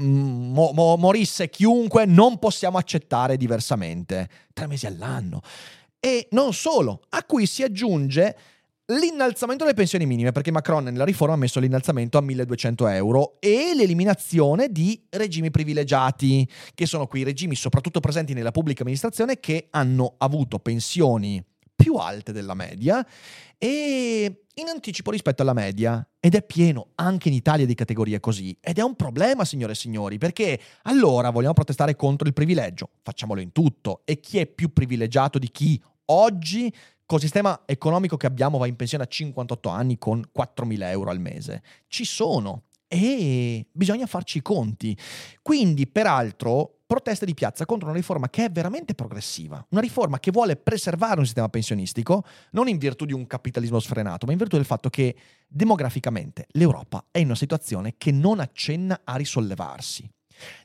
Mm, 0.00 0.52
mo, 0.52 0.72
mo, 0.72 0.96
morisse 0.96 1.50
chiunque, 1.50 2.06
non 2.06 2.38
possiamo 2.38 2.78
accettare 2.78 3.36
diversamente. 3.36 4.28
Tre 4.52 4.66
mesi 4.66 4.86
all'anno. 4.86 5.40
E 6.00 6.28
non 6.30 6.52
solo, 6.52 7.02
a 7.10 7.24
cui 7.24 7.46
si 7.46 7.62
aggiunge 7.62 8.36
l'innalzamento 8.86 9.64
delle 9.64 9.76
pensioni 9.76 10.06
minime, 10.06 10.32
perché 10.32 10.50
Macron 10.50 10.84
nella 10.84 11.04
riforma 11.04 11.34
ha 11.34 11.38
messo 11.38 11.60
l'innalzamento 11.60 12.18
a 12.18 12.22
1200 12.22 12.86
euro 12.88 13.36
e 13.38 13.72
l'eliminazione 13.74 14.70
di 14.70 15.00
regimi 15.10 15.50
privilegiati, 15.50 16.48
che 16.74 16.86
sono 16.86 17.06
quei 17.06 17.22
regimi 17.22 17.54
soprattutto 17.54 18.00
presenti 18.00 18.32
nella 18.32 18.50
pubblica 18.50 18.82
amministrazione 18.82 19.40
che 19.40 19.68
hanno 19.70 20.14
avuto 20.18 20.58
pensioni 20.58 21.42
più 21.82 21.96
alte 21.96 22.30
della 22.32 22.54
media 22.54 23.04
e 23.58 24.44
in 24.54 24.68
anticipo 24.68 25.10
rispetto 25.10 25.42
alla 25.42 25.52
media. 25.52 26.06
Ed 26.20 26.36
è 26.36 26.42
pieno 26.44 26.90
anche 26.94 27.28
in 27.28 27.34
Italia 27.34 27.66
di 27.66 27.74
categorie 27.74 28.20
così. 28.20 28.56
Ed 28.60 28.78
è 28.78 28.82
un 28.82 28.94
problema, 28.94 29.44
signore 29.44 29.72
e 29.72 29.76
signori, 29.76 30.18
perché 30.18 30.60
allora 30.82 31.30
vogliamo 31.30 31.54
protestare 31.54 31.96
contro 31.96 32.28
il 32.28 32.34
privilegio. 32.34 32.90
Facciamolo 33.02 33.40
in 33.40 33.50
tutto. 33.50 34.02
E 34.04 34.20
chi 34.20 34.38
è 34.38 34.46
più 34.46 34.72
privilegiato 34.72 35.38
di 35.38 35.50
chi 35.50 35.82
oggi 36.06 36.72
col 37.04 37.20
sistema 37.20 37.62
economico 37.66 38.16
che 38.16 38.26
abbiamo 38.26 38.58
va 38.58 38.68
in 38.68 38.76
pensione 38.76 39.04
a 39.04 39.08
58 39.08 39.68
anni 39.68 39.98
con 39.98 40.22
4.000 40.36 40.82
euro 40.84 41.10
al 41.10 41.20
mese? 41.20 41.62
Ci 41.88 42.04
sono. 42.04 42.64
E 42.94 43.64
bisogna 43.72 44.04
farci 44.04 44.36
i 44.36 44.42
conti. 44.42 44.94
Quindi, 45.40 45.86
peraltro, 45.86 46.80
proteste 46.86 47.24
di 47.24 47.32
piazza 47.32 47.64
contro 47.64 47.88
una 47.88 47.96
riforma 47.96 48.28
che 48.28 48.44
è 48.44 48.50
veramente 48.50 48.94
progressiva, 48.94 49.64
una 49.70 49.80
riforma 49.80 50.20
che 50.20 50.30
vuole 50.30 50.56
preservare 50.56 51.18
un 51.18 51.24
sistema 51.24 51.48
pensionistico, 51.48 52.22
non 52.50 52.68
in 52.68 52.76
virtù 52.76 53.06
di 53.06 53.14
un 53.14 53.26
capitalismo 53.26 53.80
sfrenato, 53.80 54.26
ma 54.26 54.32
in 54.32 54.38
virtù 54.38 54.56
del 54.56 54.66
fatto 54.66 54.90
che 54.90 55.16
demograficamente 55.48 56.48
l'Europa 56.50 57.06
è 57.10 57.18
in 57.18 57.28
una 57.28 57.34
situazione 57.34 57.94
che 57.96 58.12
non 58.12 58.40
accenna 58.40 59.00
a 59.04 59.16
risollevarsi. 59.16 60.06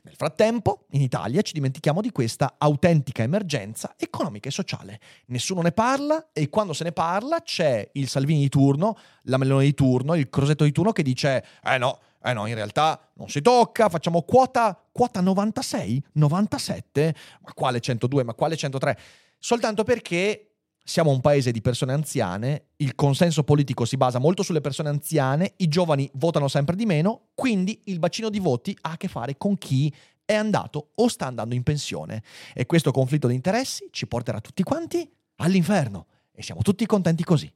Nel 0.02 0.14
frattempo, 0.14 0.84
in 0.90 1.00
Italia 1.00 1.40
ci 1.40 1.54
dimentichiamo 1.54 2.02
di 2.02 2.10
questa 2.10 2.56
autentica 2.58 3.22
emergenza 3.22 3.94
economica 3.96 4.50
e 4.50 4.52
sociale. 4.52 5.00
Nessuno 5.28 5.62
ne 5.62 5.72
parla 5.72 6.28
e 6.34 6.50
quando 6.50 6.74
se 6.74 6.84
ne 6.84 6.92
parla 6.92 7.40
c'è 7.40 7.88
il 7.92 8.06
Salvini 8.06 8.40
di 8.40 8.48
turno, 8.50 8.98
la 9.22 9.38
Melone 9.38 9.64
di 9.64 9.72
turno, 9.72 10.14
il 10.14 10.28
Crosetto 10.28 10.64
di 10.64 10.72
turno 10.72 10.92
che 10.92 11.02
dice 11.02 11.42
eh 11.62 11.78
no, 11.78 12.00
eh 12.22 12.32
no, 12.32 12.46
in 12.46 12.54
realtà 12.54 13.10
non 13.14 13.28
si 13.28 13.40
tocca, 13.40 13.88
facciamo 13.88 14.22
quota, 14.22 14.78
quota 14.90 15.20
96, 15.20 16.04
97, 16.12 17.14
ma 17.42 17.52
quale 17.52 17.80
102, 17.80 18.24
ma 18.24 18.34
quale 18.34 18.56
103? 18.56 18.98
Soltanto 19.38 19.84
perché 19.84 20.48
siamo 20.82 21.10
un 21.10 21.20
paese 21.20 21.52
di 21.52 21.60
persone 21.60 21.92
anziane, 21.92 22.68
il 22.76 22.94
consenso 22.94 23.44
politico 23.44 23.84
si 23.84 23.98
basa 23.98 24.18
molto 24.18 24.42
sulle 24.42 24.62
persone 24.62 24.88
anziane, 24.88 25.52
i 25.58 25.68
giovani 25.68 26.10
votano 26.14 26.48
sempre 26.48 26.76
di 26.76 26.86
meno, 26.86 27.28
quindi 27.34 27.82
il 27.84 27.98
bacino 27.98 28.30
di 28.30 28.38
voti 28.38 28.76
ha 28.82 28.92
a 28.92 28.96
che 28.96 29.06
fare 29.06 29.36
con 29.36 29.58
chi 29.58 29.94
è 30.24 30.34
andato 30.34 30.92
o 30.94 31.08
sta 31.08 31.26
andando 31.26 31.54
in 31.54 31.62
pensione. 31.62 32.22
E 32.54 32.66
questo 32.66 32.90
conflitto 32.90 33.28
di 33.28 33.34
interessi 33.34 33.88
ci 33.90 34.06
porterà 34.06 34.40
tutti 34.40 34.62
quanti 34.62 35.08
all'inferno 35.36 36.06
e 36.32 36.42
siamo 36.42 36.62
tutti 36.62 36.86
contenti 36.86 37.22
così. 37.22 37.52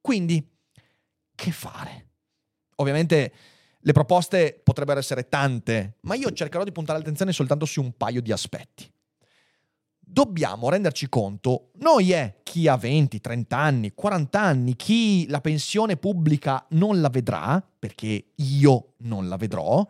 Quindi, 0.00 0.46
che 1.34 1.50
fare? 1.50 2.08
Ovviamente 2.76 3.32
le 3.86 3.92
proposte 3.92 4.60
potrebbero 4.64 4.98
essere 4.98 5.28
tante, 5.28 5.98
ma 6.00 6.16
io 6.16 6.32
cercherò 6.32 6.64
di 6.64 6.72
puntare 6.72 6.98
l'attenzione 6.98 7.30
soltanto 7.30 7.64
su 7.66 7.80
un 7.80 7.96
paio 7.96 8.20
di 8.20 8.32
aspetti. 8.32 8.90
Dobbiamo 10.00 10.68
renderci 10.68 11.08
conto, 11.08 11.70
noi 11.74 12.10
è 12.10 12.40
chi 12.42 12.66
ha 12.66 12.76
20, 12.76 13.20
30 13.20 13.56
anni, 13.56 13.92
40 13.94 14.40
anni, 14.40 14.74
chi 14.74 15.28
la 15.28 15.40
pensione 15.40 15.96
pubblica 15.96 16.66
non 16.70 17.00
la 17.00 17.08
vedrà, 17.08 17.64
perché 17.78 18.32
io 18.34 18.94
non 18.98 19.28
la 19.28 19.36
vedrò, 19.36 19.86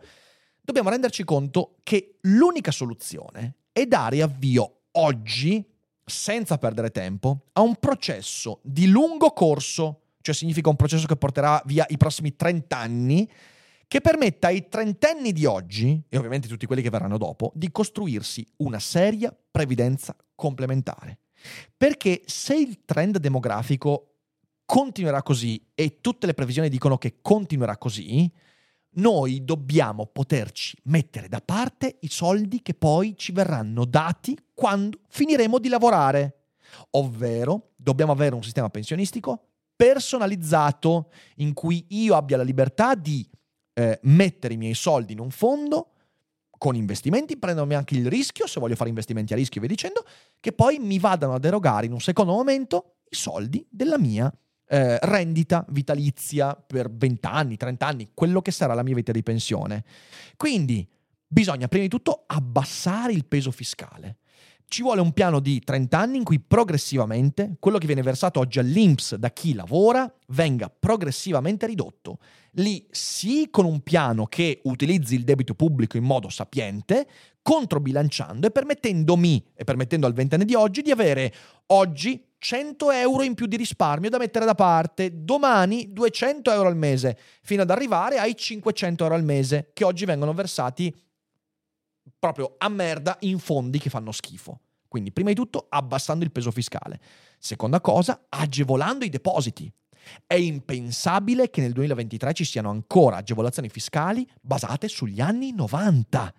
dobbiamo 0.61 0.89
renderci 0.89 1.23
conto 1.23 1.77
che 1.81 2.19
l'unica 2.21 2.69
soluzione 2.69 3.55
è 3.71 3.87
dare 3.87 4.21
avvio 4.21 4.81
oggi, 4.91 5.67
senza 6.05 6.59
perdere 6.59 6.91
tempo, 6.91 7.45
a 7.53 7.61
un 7.61 7.77
processo 7.77 8.59
di 8.61 8.85
lungo 8.85 9.31
corso, 9.31 10.01
cioè 10.21 10.35
significa 10.35 10.69
un 10.69 10.75
processo 10.75 11.07
che 11.07 11.15
porterà 11.15 11.59
via 11.65 11.85
i 11.89 11.97
prossimi 11.97 12.35
30 12.35 12.77
anni, 12.77 13.27
che 13.87 14.01
permetta 14.01 14.47
ai 14.47 14.67
trentenni 14.67 15.31
di 15.31 15.45
oggi, 15.45 16.01
e 16.09 16.17
ovviamente 16.17 16.47
tutti 16.47 16.65
quelli 16.65 16.81
che 16.81 16.89
verranno 16.89 17.17
dopo, 17.17 17.51
di 17.55 17.71
costruirsi 17.71 18.45
una 18.57 18.79
seria 18.79 19.35
previdenza 19.49 20.15
complementare. 20.35 21.19
Perché 21.75 22.23
se 22.25 22.55
il 22.55 22.83
trend 22.83 23.17
demografico 23.17 24.15
continuerà 24.65 25.23
così 25.23 25.65
e 25.73 26.01
tutte 26.01 26.25
le 26.25 26.33
previsioni 26.33 26.67
dicono 26.67 26.97
che 26.97 27.19
continuerà 27.21 27.77
così, 27.77 28.29
noi 28.97 29.45
dobbiamo 29.45 30.07
poterci 30.07 30.77
mettere 30.85 31.29
da 31.29 31.39
parte 31.39 31.97
i 32.01 32.09
soldi 32.09 32.61
che 32.61 32.73
poi 32.73 33.15
ci 33.15 33.31
verranno 33.31 33.85
dati 33.85 34.37
quando 34.53 34.99
finiremo 35.07 35.59
di 35.59 35.69
lavorare. 35.69 36.33
Ovvero, 36.91 37.71
dobbiamo 37.75 38.11
avere 38.11 38.35
un 38.35 38.43
sistema 38.43 38.69
pensionistico 38.69 39.43
personalizzato 39.75 41.11
in 41.35 41.53
cui 41.53 41.85
io 41.89 42.15
abbia 42.15 42.37
la 42.37 42.43
libertà 42.43 42.95
di 42.95 43.25
eh, 43.77 43.99
mettere 44.03 44.55
i 44.55 44.57
miei 44.57 44.73
soldi 44.73 45.13
in 45.13 45.19
un 45.19 45.29
fondo 45.29 45.91
con 46.57 46.75
investimenti, 46.75 47.37
prendermi 47.37 47.75
anche 47.75 47.95
il 47.95 48.07
rischio, 48.07 48.47
se 48.47 48.59
voglio 48.59 48.75
fare 48.75 48.89
investimenti 48.89 49.33
a 49.33 49.35
rischio 49.35 49.61
via 49.61 49.69
dicendo, 49.69 50.03
che 50.39 50.51
poi 50.51 50.79
mi 50.79 50.97
vadano 50.97 51.35
ad 51.35 51.45
erogare 51.45 51.85
in 51.85 51.91
un 51.91 51.99
secondo 51.99 52.31
momento 52.31 52.95
i 53.07 53.15
soldi 53.15 53.63
della 53.69 53.99
mia 53.99 54.33
eh, 54.65 54.97
rendita 55.03 55.63
vitalizia 55.69 56.55
per 56.55 56.91
20 56.91 57.27
anni, 57.27 57.55
30 57.55 57.85
anni, 57.85 58.09
quello 58.15 58.41
che 58.41 58.49
sarà 58.49 58.73
la 58.73 58.81
mia 58.81 58.95
vita 58.95 59.11
di 59.11 59.21
pensione. 59.21 59.83
Quindi 60.35 60.89
bisogna 61.27 61.67
prima 61.67 61.83
di 61.83 61.89
tutto 61.89 62.23
abbassare 62.25 63.13
il 63.13 63.25
peso 63.25 63.51
fiscale. 63.51 64.17
Ci 64.69 64.81
vuole 64.81 64.99
un 64.99 65.13
piano 65.13 65.39
di 65.39 65.61
30 65.61 65.97
anni 65.97 66.17
in 66.17 66.25
cui 66.25 66.41
progressivamente 66.41 67.55
quello 67.57 67.77
che 67.77 67.85
viene 67.85 68.01
versato 68.01 68.41
oggi 68.41 68.59
all'INPS 68.59 69.15
da 69.15 69.31
chi 69.31 69.53
lavora 69.53 70.13
venga 70.27 70.69
progressivamente 70.69 71.65
ridotto. 71.65 72.17
Lì 72.51 72.85
sì 72.91 73.47
con 73.49 73.63
un 73.63 73.79
piano 73.79 74.25
che 74.25 74.59
utilizzi 74.63 75.15
il 75.15 75.23
debito 75.23 75.53
pubblico 75.53 75.95
in 75.95 76.03
modo 76.03 76.27
sapiente, 76.27 77.07
controbilanciando 77.41 78.47
e 78.47 78.51
permettendomi 78.51 79.51
e 79.55 79.63
permettendo 79.63 80.05
al 80.05 80.11
ventenne 80.11 80.43
di 80.43 80.53
oggi 80.53 80.81
di 80.81 80.91
avere 80.91 81.33
oggi 81.67 82.21
100 82.37 82.91
euro 82.91 83.23
in 83.23 83.35
più 83.35 83.45
di 83.45 83.55
risparmio 83.55 84.09
da 84.09 84.17
mettere 84.17 84.43
da 84.43 84.53
parte, 84.53 85.23
domani 85.23 85.93
200 85.93 86.51
euro 86.51 86.67
al 86.67 86.75
mese, 86.75 87.17
fino 87.41 87.61
ad 87.61 87.71
arrivare 87.71 88.17
ai 88.17 88.35
500 88.35 89.03
euro 89.03 89.15
al 89.15 89.23
mese 89.23 89.69
che 89.71 89.85
oggi 89.85 90.03
vengono 90.03 90.33
versati 90.33 90.93
proprio 92.17 92.55
a 92.57 92.69
merda 92.69 93.17
in 93.21 93.39
fondi 93.39 93.79
che 93.79 93.89
fanno 93.89 94.11
schifo. 94.11 94.59
Quindi, 94.87 95.11
prima 95.11 95.29
di 95.29 95.35
tutto, 95.35 95.67
abbassando 95.69 96.23
il 96.23 96.31
peso 96.31 96.51
fiscale. 96.51 96.99
Seconda 97.37 97.81
cosa, 97.81 98.25
agevolando 98.29 99.05
i 99.05 99.09
depositi. 99.09 99.71
È 100.25 100.35
impensabile 100.35 101.49
che 101.49 101.61
nel 101.61 101.73
2023 101.73 102.33
ci 102.33 102.45
siano 102.45 102.69
ancora 102.69 103.17
agevolazioni 103.17 103.69
fiscali 103.69 104.27
basate 104.41 104.87
sugli 104.87 105.19
anni 105.19 105.51
90. 105.51 106.33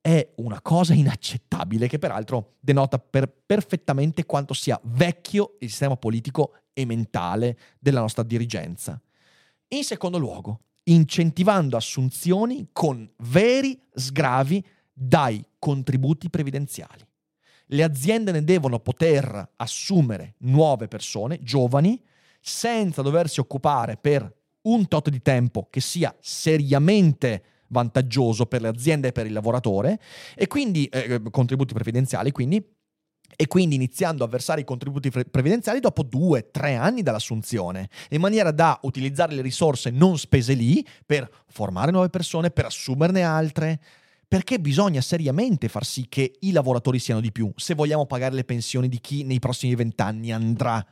È 0.00 0.32
una 0.36 0.60
cosa 0.60 0.94
inaccettabile 0.94 1.86
che 1.86 1.98
peraltro 1.98 2.54
denota 2.60 2.98
per 2.98 3.28
perfettamente 3.28 4.26
quanto 4.26 4.54
sia 4.54 4.80
vecchio 4.84 5.56
il 5.60 5.68
sistema 5.68 5.96
politico 5.96 6.54
e 6.72 6.84
mentale 6.84 7.58
della 7.78 8.00
nostra 8.00 8.22
dirigenza. 8.22 9.00
In 9.68 9.84
secondo 9.84 10.18
luogo, 10.18 10.60
incentivando 10.84 11.76
assunzioni 11.76 12.68
con 12.72 13.08
veri 13.18 13.80
sgravi 13.92 14.64
dai 14.98 15.44
contributi 15.58 16.28
previdenziali. 16.28 17.06
Le 17.66 17.82
aziende 17.82 18.32
ne 18.32 18.42
devono 18.42 18.80
poter 18.80 19.52
assumere 19.56 20.34
nuove 20.38 20.88
persone, 20.88 21.38
giovani, 21.42 22.02
senza 22.40 23.02
doversi 23.02 23.40
occupare 23.40 23.96
per 23.96 24.34
un 24.62 24.88
tot 24.88 25.10
di 25.10 25.20
tempo 25.20 25.68
che 25.70 25.80
sia 25.80 26.14
seriamente 26.20 27.42
vantaggioso 27.68 28.46
per 28.46 28.62
le 28.62 28.68
aziende 28.68 29.08
e 29.08 29.12
per 29.12 29.26
il 29.26 29.32
lavoratore, 29.32 30.00
e 30.34 30.46
quindi 30.46 30.86
eh, 30.86 31.20
contributi 31.30 31.74
previdenziali, 31.74 32.32
quindi 32.32 32.76
e 33.36 33.46
quindi 33.46 33.74
iniziando 33.74 34.24
a 34.24 34.26
versare 34.26 34.62
i 34.62 34.64
contributi 34.64 35.10
previdenziali 35.10 35.80
dopo 35.80 36.02
due, 36.02 36.50
tre 36.50 36.74
anni 36.74 37.02
dall'assunzione, 37.02 37.88
in 38.10 38.20
maniera 38.20 38.50
da 38.50 38.78
utilizzare 38.82 39.34
le 39.34 39.42
risorse 39.42 39.90
non 39.90 40.18
spese 40.18 40.54
lì 40.54 40.84
per 41.04 41.30
formare 41.46 41.92
nuove 41.92 42.08
persone, 42.08 42.50
per 42.50 42.64
assumerne 42.64 43.22
altre, 43.22 43.80
perché 44.28 44.60
bisogna 44.60 45.00
seriamente 45.00 45.68
far 45.68 45.86
sì 45.86 46.06
che 46.06 46.36
i 46.40 46.52
lavoratori 46.52 46.98
siano 46.98 47.20
di 47.20 47.32
più, 47.32 47.50
se 47.56 47.74
vogliamo 47.74 48.04
pagare 48.04 48.34
le 48.34 48.44
pensioni 48.44 48.88
di 48.88 49.00
chi 49.00 49.24
nei 49.24 49.38
prossimi 49.38 49.74
vent'anni 49.74 50.30
andrà 50.30 50.86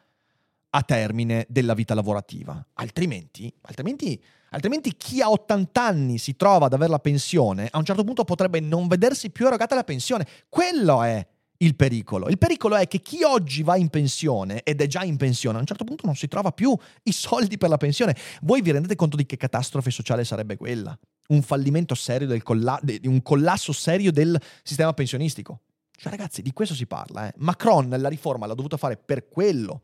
a 0.71 0.83
termine 0.83 1.47
della 1.49 1.75
vita 1.75 1.95
lavorativa. 1.95 2.67
Altrimenti, 2.75 3.53
altrimenti, 3.63 4.23
altrimenti 4.51 4.97
chi 4.97 5.21
ha 5.21 5.31
80 5.31 5.85
anni 5.85 6.19
si 6.19 6.35
trova 6.35 6.67
ad 6.67 6.73
avere 6.73 6.91
la 6.91 6.99
pensione, 6.99 7.69
a 7.71 7.77
un 7.77 7.85
certo 7.85 8.05
punto 8.05 8.25
potrebbe 8.25 8.61
non 8.61 8.89
vedersi 8.89 9.31
più 9.31 9.47
erogata 9.47 9.75
la 9.75 9.85
pensione. 9.85 10.27
Quello 10.49 11.03
è 11.03 11.27
il 11.59 11.77
pericolo. 11.77 12.29
Il 12.29 12.39
pericolo 12.39 12.77
è 12.77 12.89
che 12.89 13.01
chi 13.01 13.23
oggi 13.23 13.63
va 13.63 13.77
in 13.77 13.89
pensione 13.89 14.63
ed 14.63 14.81
è 14.81 14.87
già 14.87 15.03
in 15.05 15.17
pensione, 15.17 15.59
a 15.59 15.61
un 15.61 15.67
certo 15.67 15.85
punto 15.85 16.07
non 16.07 16.17
si 16.17 16.29
trova 16.29 16.53
più 16.53 16.77
i 17.03 17.13
soldi 17.13 17.59
per 17.59 17.69
la 17.69 17.77
pensione. 17.77 18.17
Voi 18.43 18.63
vi 18.63 18.73
rendete 18.73 18.95
conto 18.97 19.17
di 19.17 19.27
che 19.27 19.37
catastrofe 19.37 19.91
sociale 19.91 20.25
sarebbe 20.25 20.57
quella? 20.57 20.99
Un 21.29 21.43
fallimento 21.43 21.95
serio 21.95 22.27
del 22.27 22.43
colla- 22.43 22.81
un 23.05 23.23
collasso 23.23 23.73
serio 23.73 24.13
del 24.13 24.41
sistema 24.63 24.93
pensionistico. 24.93 25.61
Cioè, 25.97 26.11
ragazzi, 26.11 26.43
di 26.43 26.53
questo 26.53 26.75
si 26.75 26.87
parla. 26.87 27.29
Eh. 27.29 27.33
Macron 27.39 27.89
la 27.89 28.09
riforma 28.09 28.47
l'ha 28.47 28.55
dovuta 28.55 28.77
fare 28.77 28.97
per 28.97 29.29
quello. 29.29 29.83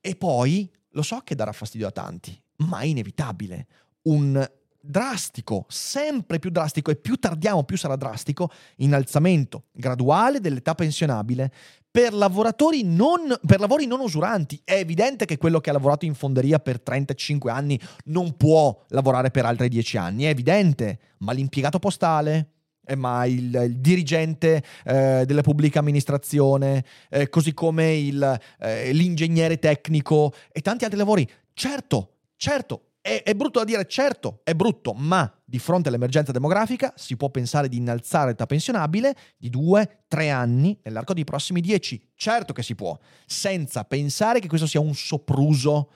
E 0.00 0.16
poi, 0.16 0.70
lo 0.90 1.02
so 1.02 1.20
che 1.20 1.34
darà 1.34 1.52
fastidio 1.52 1.86
a 1.86 1.90
tanti, 1.90 2.40
ma 2.58 2.80
è 2.80 2.86
inevitabile. 2.86 3.66
Un 4.02 4.50
drastico, 4.86 5.66
sempre 5.68 6.38
più 6.38 6.50
drastico 6.50 6.90
e 6.90 6.96
più 6.96 7.16
tardiamo 7.16 7.64
più 7.64 7.76
sarà 7.76 7.96
drastico, 7.96 8.50
innalzamento 8.76 9.64
graduale 9.72 10.40
dell'età 10.40 10.74
pensionabile 10.74 11.52
per, 11.96 12.12
non, 12.12 13.38
per 13.46 13.58
lavori 13.58 13.86
non 13.86 14.00
usuranti. 14.00 14.60
È 14.62 14.74
evidente 14.74 15.24
che 15.24 15.38
quello 15.38 15.60
che 15.60 15.70
ha 15.70 15.72
lavorato 15.72 16.04
in 16.04 16.12
fonderia 16.12 16.58
per 16.58 16.80
35 16.80 17.50
anni 17.50 17.80
non 18.06 18.36
può 18.36 18.84
lavorare 18.88 19.30
per 19.30 19.46
altri 19.46 19.68
10 19.68 19.96
anni, 19.96 20.24
è 20.24 20.28
evidente, 20.28 20.98
ma 21.18 21.32
l'impiegato 21.32 21.78
postale, 21.78 22.50
eh, 22.84 22.96
ma 22.96 23.24
il, 23.24 23.54
il 23.54 23.78
dirigente 23.78 24.62
eh, 24.84 25.24
della 25.26 25.40
pubblica 25.40 25.78
amministrazione, 25.78 26.84
eh, 27.08 27.30
così 27.30 27.54
come 27.54 27.96
il, 27.96 28.40
eh, 28.60 28.92
l'ingegnere 28.92 29.58
tecnico 29.58 30.34
e 30.52 30.60
tanti 30.60 30.84
altri 30.84 30.98
lavori. 30.98 31.26
Certo, 31.54 32.16
certo, 32.36 32.85
è, 33.06 33.22
è, 33.22 33.34
brutto 33.34 33.60
da 33.60 33.64
dire, 33.64 33.86
certo, 33.86 34.40
è 34.42 34.52
brutto, 34.52 34.92
ma 34.92 35.32
di 35.44 35.60
fronte 35.60 35.90
all'emergenza 35.90 36.32
demografica 36.32 36.92
si 36.96 37.16
può 37.16 37.30
pensare 37.30 37.68
di 37.68 37.76
innalzare 37.76 38.30
l'età 38.30 38.46
pensionabile 38.46 39.14
di 39.36 39.48
due, 39.48 40.00
tre 40.08 40.30
anni 40.30 40.76
nell'arco 40.82 41.14
dei 41.14 41.22
prossimi 41.22 41.60
dieci. 41.60 42.10
Certo 42.16 42.52
che 42.52 42.64
si 42.64 42.74
può, 42.74 42.98
senza 43.24 43.84
pensare 43.84 44.40
che 44.40 44.48
questo 44.48 44.66
sia 44.66 44.80
un 44.80 44.92
sopruso. 44.92 45.92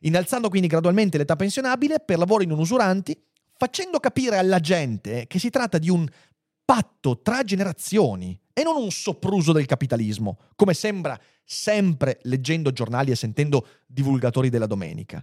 Innalzando 0.00 0.48
quindi 0.48 0.66
gradualmente 0.66 1.18
l'età 1.18 1.36
pensionabile 1.36 2.00
per 2.00 2.16
lavori 2.16 2.46
non 2.46 2.58
usuranti, 2.58 3.14
facendo 3.58 4.00
capire 4.00 4.38
alla 4.38 4.58
gente 4.58 5.26
che 5.26 5.38
si 5.38 5.50
tratta 5.50 5.76
di 5.76 5.90
un 5.90 6.08
patto 6.64 7.20
tra 7.20 7.44
generazioni 7.44 8.40
e 8.54 8.62
non 8.62 8.76
un 8.76 8.90
sopruso 8.90 9.52
del 9.52 9.66
capitalismo, 9.66 10.38
come 10.56 10.72
sembra 10.72 11.20
sempre 11.44 12.20
leggendo 12.22 12.72
giornali 12.72 13.10
e 13.10 13.16
sentendo 13.16 13.66
divulgatori 13.86 14.48
della 14.48 14.66
domenica. 14.66 15.22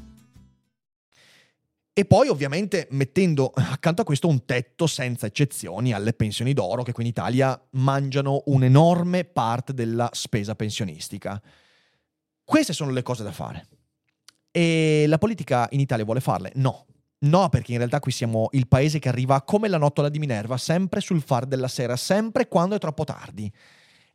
E 2.01 2.05
poi 2.05 2.29
ovviamente 2.29 2.87
mettendo 2.89 3.51
accanto 3.53 4.01
a 4.01 4.03
questo 4.03 4.27
un 4.27 4.43
tetto 4.43 4.87
senza 4.87 5.27
eccezioni 5.27 5.93
alle 5.93 6.13
pensioni 6.13 6.51
d'oro 6.51 6.81
che 6.81 6.93
qui 6.93 7.03
in 7.03 7.09
Italia 7.09 7.63
mangiano 7.73 8.41
un'enorme 8.47 9.23
parte 9.23 9.75
della 9.75 10.09
spesa 10.11 10.55
pensionistica. 10.55 11.39
Queste 12.43 12.73
sono 12.73 12.89
le 12.89 13.03
cose 13.03 13.21
da 13.21 13.31
fare. 13.31 13.67
E 14.49 15.05
la 15.07 15.19
politica 15.19 15.67
in 15.73 15.79
Italia 15.79 16.03
vuole 16.03 16.21
farle? 16.21 16.51
No. 16.55 16.87
No, 17.19 17.49
perché 17.49 17.73
in 17.73 17.77
realtà 17.77 17.99
qui 17.99 18.11
siamo 18.11 18.47
il 18.53 18.67
paese 18.67 18.97
che 18.97 19.07
arriva 19.07 19.43
come 19.43 19.67
la 19.67 19.77
nottola 19.77 20.09
di 20.09 20.17
Minerva, 20.17 20.57
sempre 20.57 21.01
sul 21.01 21.21
far 21.21 21.45
della 21.45 21.67
sera, 21.67 21.95
sempre 21.95 22.47
quando 22.47 22.73
è 22.73 22.79
troppo 22.79 23.03
tardi. 23.03 23.53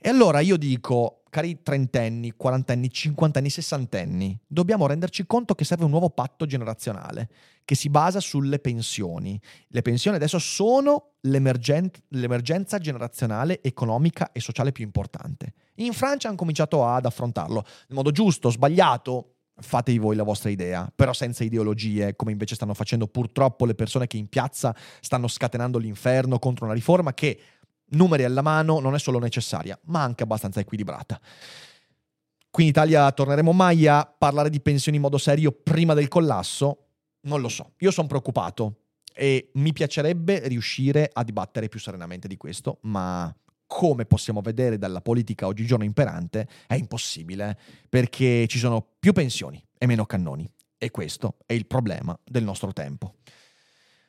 E 0.07 0.11
allora 0.11 0.39
io 0.39 0.57
dico, 0.57 1.23
cari 1.31 1.65
trentenni, 1.65 2.35
quarantenni, 2.37 2.93
cinquantenni, 2.93 3.51
sessantenni, 3.51 4.39
dobbiamo 4.47 4.87
renderci 4.87 5.27
conto 5.27 5.57
che 5.57 5.65
serve 5.65 5.83
un 5.83 5.91
nuovo 5.91 6.11
patto 6.11 6.47
generazionale 6.47 7.29
che 7.65 7.75
si 7.75 7.91
basa 7.91 8.21
sulle 8.21 8.61
pensioni. 8.61 9.37
Le 9.67 9.83
pensioni 9.83 10.17
adesso 10.17 10.39
sono 10.39 11.15
l'emergen- 11.23 11.91
l'emergenza 12.11 12.79
generazionale 12.79 13.61
economica 13.65 14.31
e 14.31 14.39
sociale 14.39 14.71
più 14.71 14.85
importante. 14.85 15.55
In 15.79 15.93
Francia 15.93 16.29
hanno 16.29 16.37
cominciato 16.37 16.87
ad 16.87 17.05
affrontarlo 17.05 17.65
in 17.89 17.97
modo 17.97 18.13
giusto, 18.13 18.49
sbagliato, 18.49 19.33
fatevi 19.59 19.99
voi 19.99 20.17
la 20.17 20.23
vostra 20.23 20.51
idea, 20.51 20.91
però 20.95 21.13
senza 21.13 21.43
ideologie, 21.43 22.15
come 22.15 22.31
invece 22.31 22.55
stanno 22.55 22.75
facendo 22.75 23.07
purtroppo 23.09 23.65
le 23.65 23.75
persone 23.75 24.07
che 24.07 24.19
in 24.19 24.29
piazza 24.29 24.75
stanno 25.01 25.29
scatenando 25.29 25.79
l'inferno 25.79 26.39
contro 26.39 26.67
una 26.67 26.75
riforma 26.75 27.15
che 27.15 27.41
numeri 27.91 28.25
alla 28.25 28.43
mano, 28.43 28.81
non 28.81 28.95
è 28.95 28.99
solo 28.99 29.19
necessaria, 29.19 29.79
ma 29.85 30.03
anche 30.03 30.23
abbastanza 30.23 30.61
equilibrata. 30.61 31.21
Qui 32.51 32.63
in 32.65 32.71
Italia 32.71 33.13
torneremo 33.13 33.53
mai 33.53 33.87
a 33.87 34.07
parlare 34.07 34.49
di 34.49 34.61
pensioni 34.61 34.97
in 34.97 35.03
modo 35.03 35.19
serio 35.19 35.53
prima 35.53 35.95
del 35.95 36.09
collasso? 36.09 36.87
Non 37.23 37.41
lo 37.41 37.49
so, 37.49 37.73
io 37.79 37.91
sono 37.91 38.07
preoccupato 38.07 38.81
e 39.13 39.51
mi 39.55 39.73
piacerebbe 39.73 40.47
riuscire 40.49 41.11
a 41.13 41.23
dibattere 41.23 41.69
più 41.69 41.81
serenamente 41.81 42.29
di 42.29 42.37
questo, 42.37 42.79
ma 42.83 43.35
come 43.67 44.07
possiamo 44.07 44.41
vedere 44.41 44.79
dalla 44.79 45.01
politica 45.01 45.47
oggigiorno 45.47 45.85
imperante, 45.85 46.49
è 46.67 46.75
impossibile, 46.75 47.59
perché 47.89 48.47
ci 48.47 48.59
sono 48.59 48.87
più 48.99 49.13
pensioni 49.13 49.63
e 49.77 49.87
meno 49.87 50.07
cannoni. 50.07 50.49
E 50.79 50.91
questo 50.91 51.39
è 51.47 51.53
il 51.53 51.67
problema 51.67 52.19
del 52.25 52.45
nostro 52.45 52.73
tempo. 52.73 53.17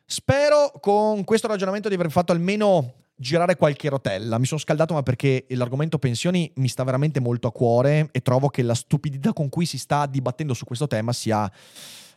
Spero 0.06 0.72
con 0.80 1.24
questo 1.24 1.48
ragionamento 1.48 1.90
di 1.90 1.96
aver 1.96 2.12
fatto 2.12 2.32
almeno 2.32 3.07
girare 3.18 3.56
qualche 3.56 3.90
rotella. 3.90 4.38
Mi 4.38 4.46
sono 4.46 4.60
scaldato 4.60 4.94
ma 4.94 5.04
perché 5.04 5.46
l'argomento 5.50 5.98
pensioni 5.98 6.52
mi 6.56 6.68
sta 6.68 6.84
veramente 6.84 7.20
molto 7.20 7.48
a 7.48 7.52
cuore 7.52 8.10
e 8.12 8.22
trovo 8.22 8.50
che 8.50 8.62
la 8.62 8.76
stupidità 8.76 9.34
con 9.34 9.50
cui 9.50 9.66
si 9.66 9.78
sta 9.78 10.06
dibattendo 10.06 10.54
su 10.54 10.66
questo 10.66 10.88
tema 10.88 11.12
sia 11.12 11.52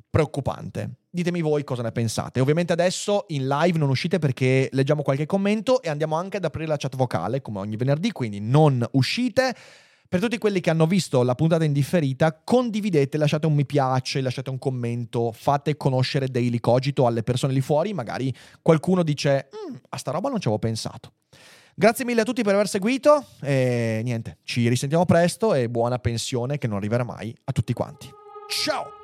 preoccupante. 0.08 0.90
Ditemi 1.08 1.40
voi 1.40 1.64
cosa 1.64 1.82
ne 1.82 1.92
pensate. 1.92 2.40
Ovviamente 2.40 2.72
adesso 2.72 3.24
in 3.28 3.48
live 3.48 3.78
non 3.78 3.88
uscite 3.88 4.18
perché 4.18 4.68
leggiamo 4.72 5.02
qualche 5.02 5.26
commento 5.26 5.80
e 5.82 5.88
andiamo 5.88 6.16
anche 6.16 6.36
ad 6.36 6.44
aprire 6.44 6.68
la 6.68 6.76
chat 6.76 6.96
vocale 6.96 7.40
come 7.40 7.60
ogni 7.60 7.76
venerdì, 7.76 8.12
quindi 8.12 8.40
non 8.40 8.86
uscite. 8.92 9.54
Per 10.10 10.18
tutti 10.18 10.38
quelli 10.38 10.58
che 10.58 10.70
hanno 10.70 10.88
visto 10.88 11.22
la 11.22 11.36
puntata 11.36 11.62
indifferita, 11.62 12.36
condividete, 12.42 13.16
lasciate 13.16 13.46
un 13.46 13.54
mi 13.54 13.64
piace, 13.64 14.20
lasciate 14.20 14.50
un 14.50 14.58
commento, 14.58 15.30
fate 15.30 15.76
conoscere 15.76 16.26
Daily 16.26 16.58
Cogito 16.58 17.06
alle 17.06 17.22
persone 17.22 17.52
lì 17.52 17.60
fuori, 17.60 17.92
magari 17.92 18.34
qualcuno 18.60 19.04
dice 19.04 19.50
mm, 19.54 19.76
a 19.90 19.96
sta 19.98 20.10
roba 20.10 20.28
non 20.28 20.40
ci 20.40 20.48
avevo 20.48 20.58
pensato. 20.58 21.12
Grazie 21.76 22.04
mille 22.04 22.22
a 22.22 22.24
tutti 22.24 22.42
per 22.42 22.54
aver 22.54 22.66
seguito 22.66 23.24
e 23.40 24.00
niente, 24.02 24.38
ci 24.42 24.68
risentiamo 24.68 25.06
presto 25.06 25.54
e 25.54 25.70
buona 25.70 26.00
pensione 26.00 26.58
che 26.58 26.66
non 26.66 26.78
arriverà 26.78 27.04
mai 27.04 27.32
a 27.44 27.52
tutti 27.52 27.72
quanti. 27.72 28.10
Ciao! 28.48 28.99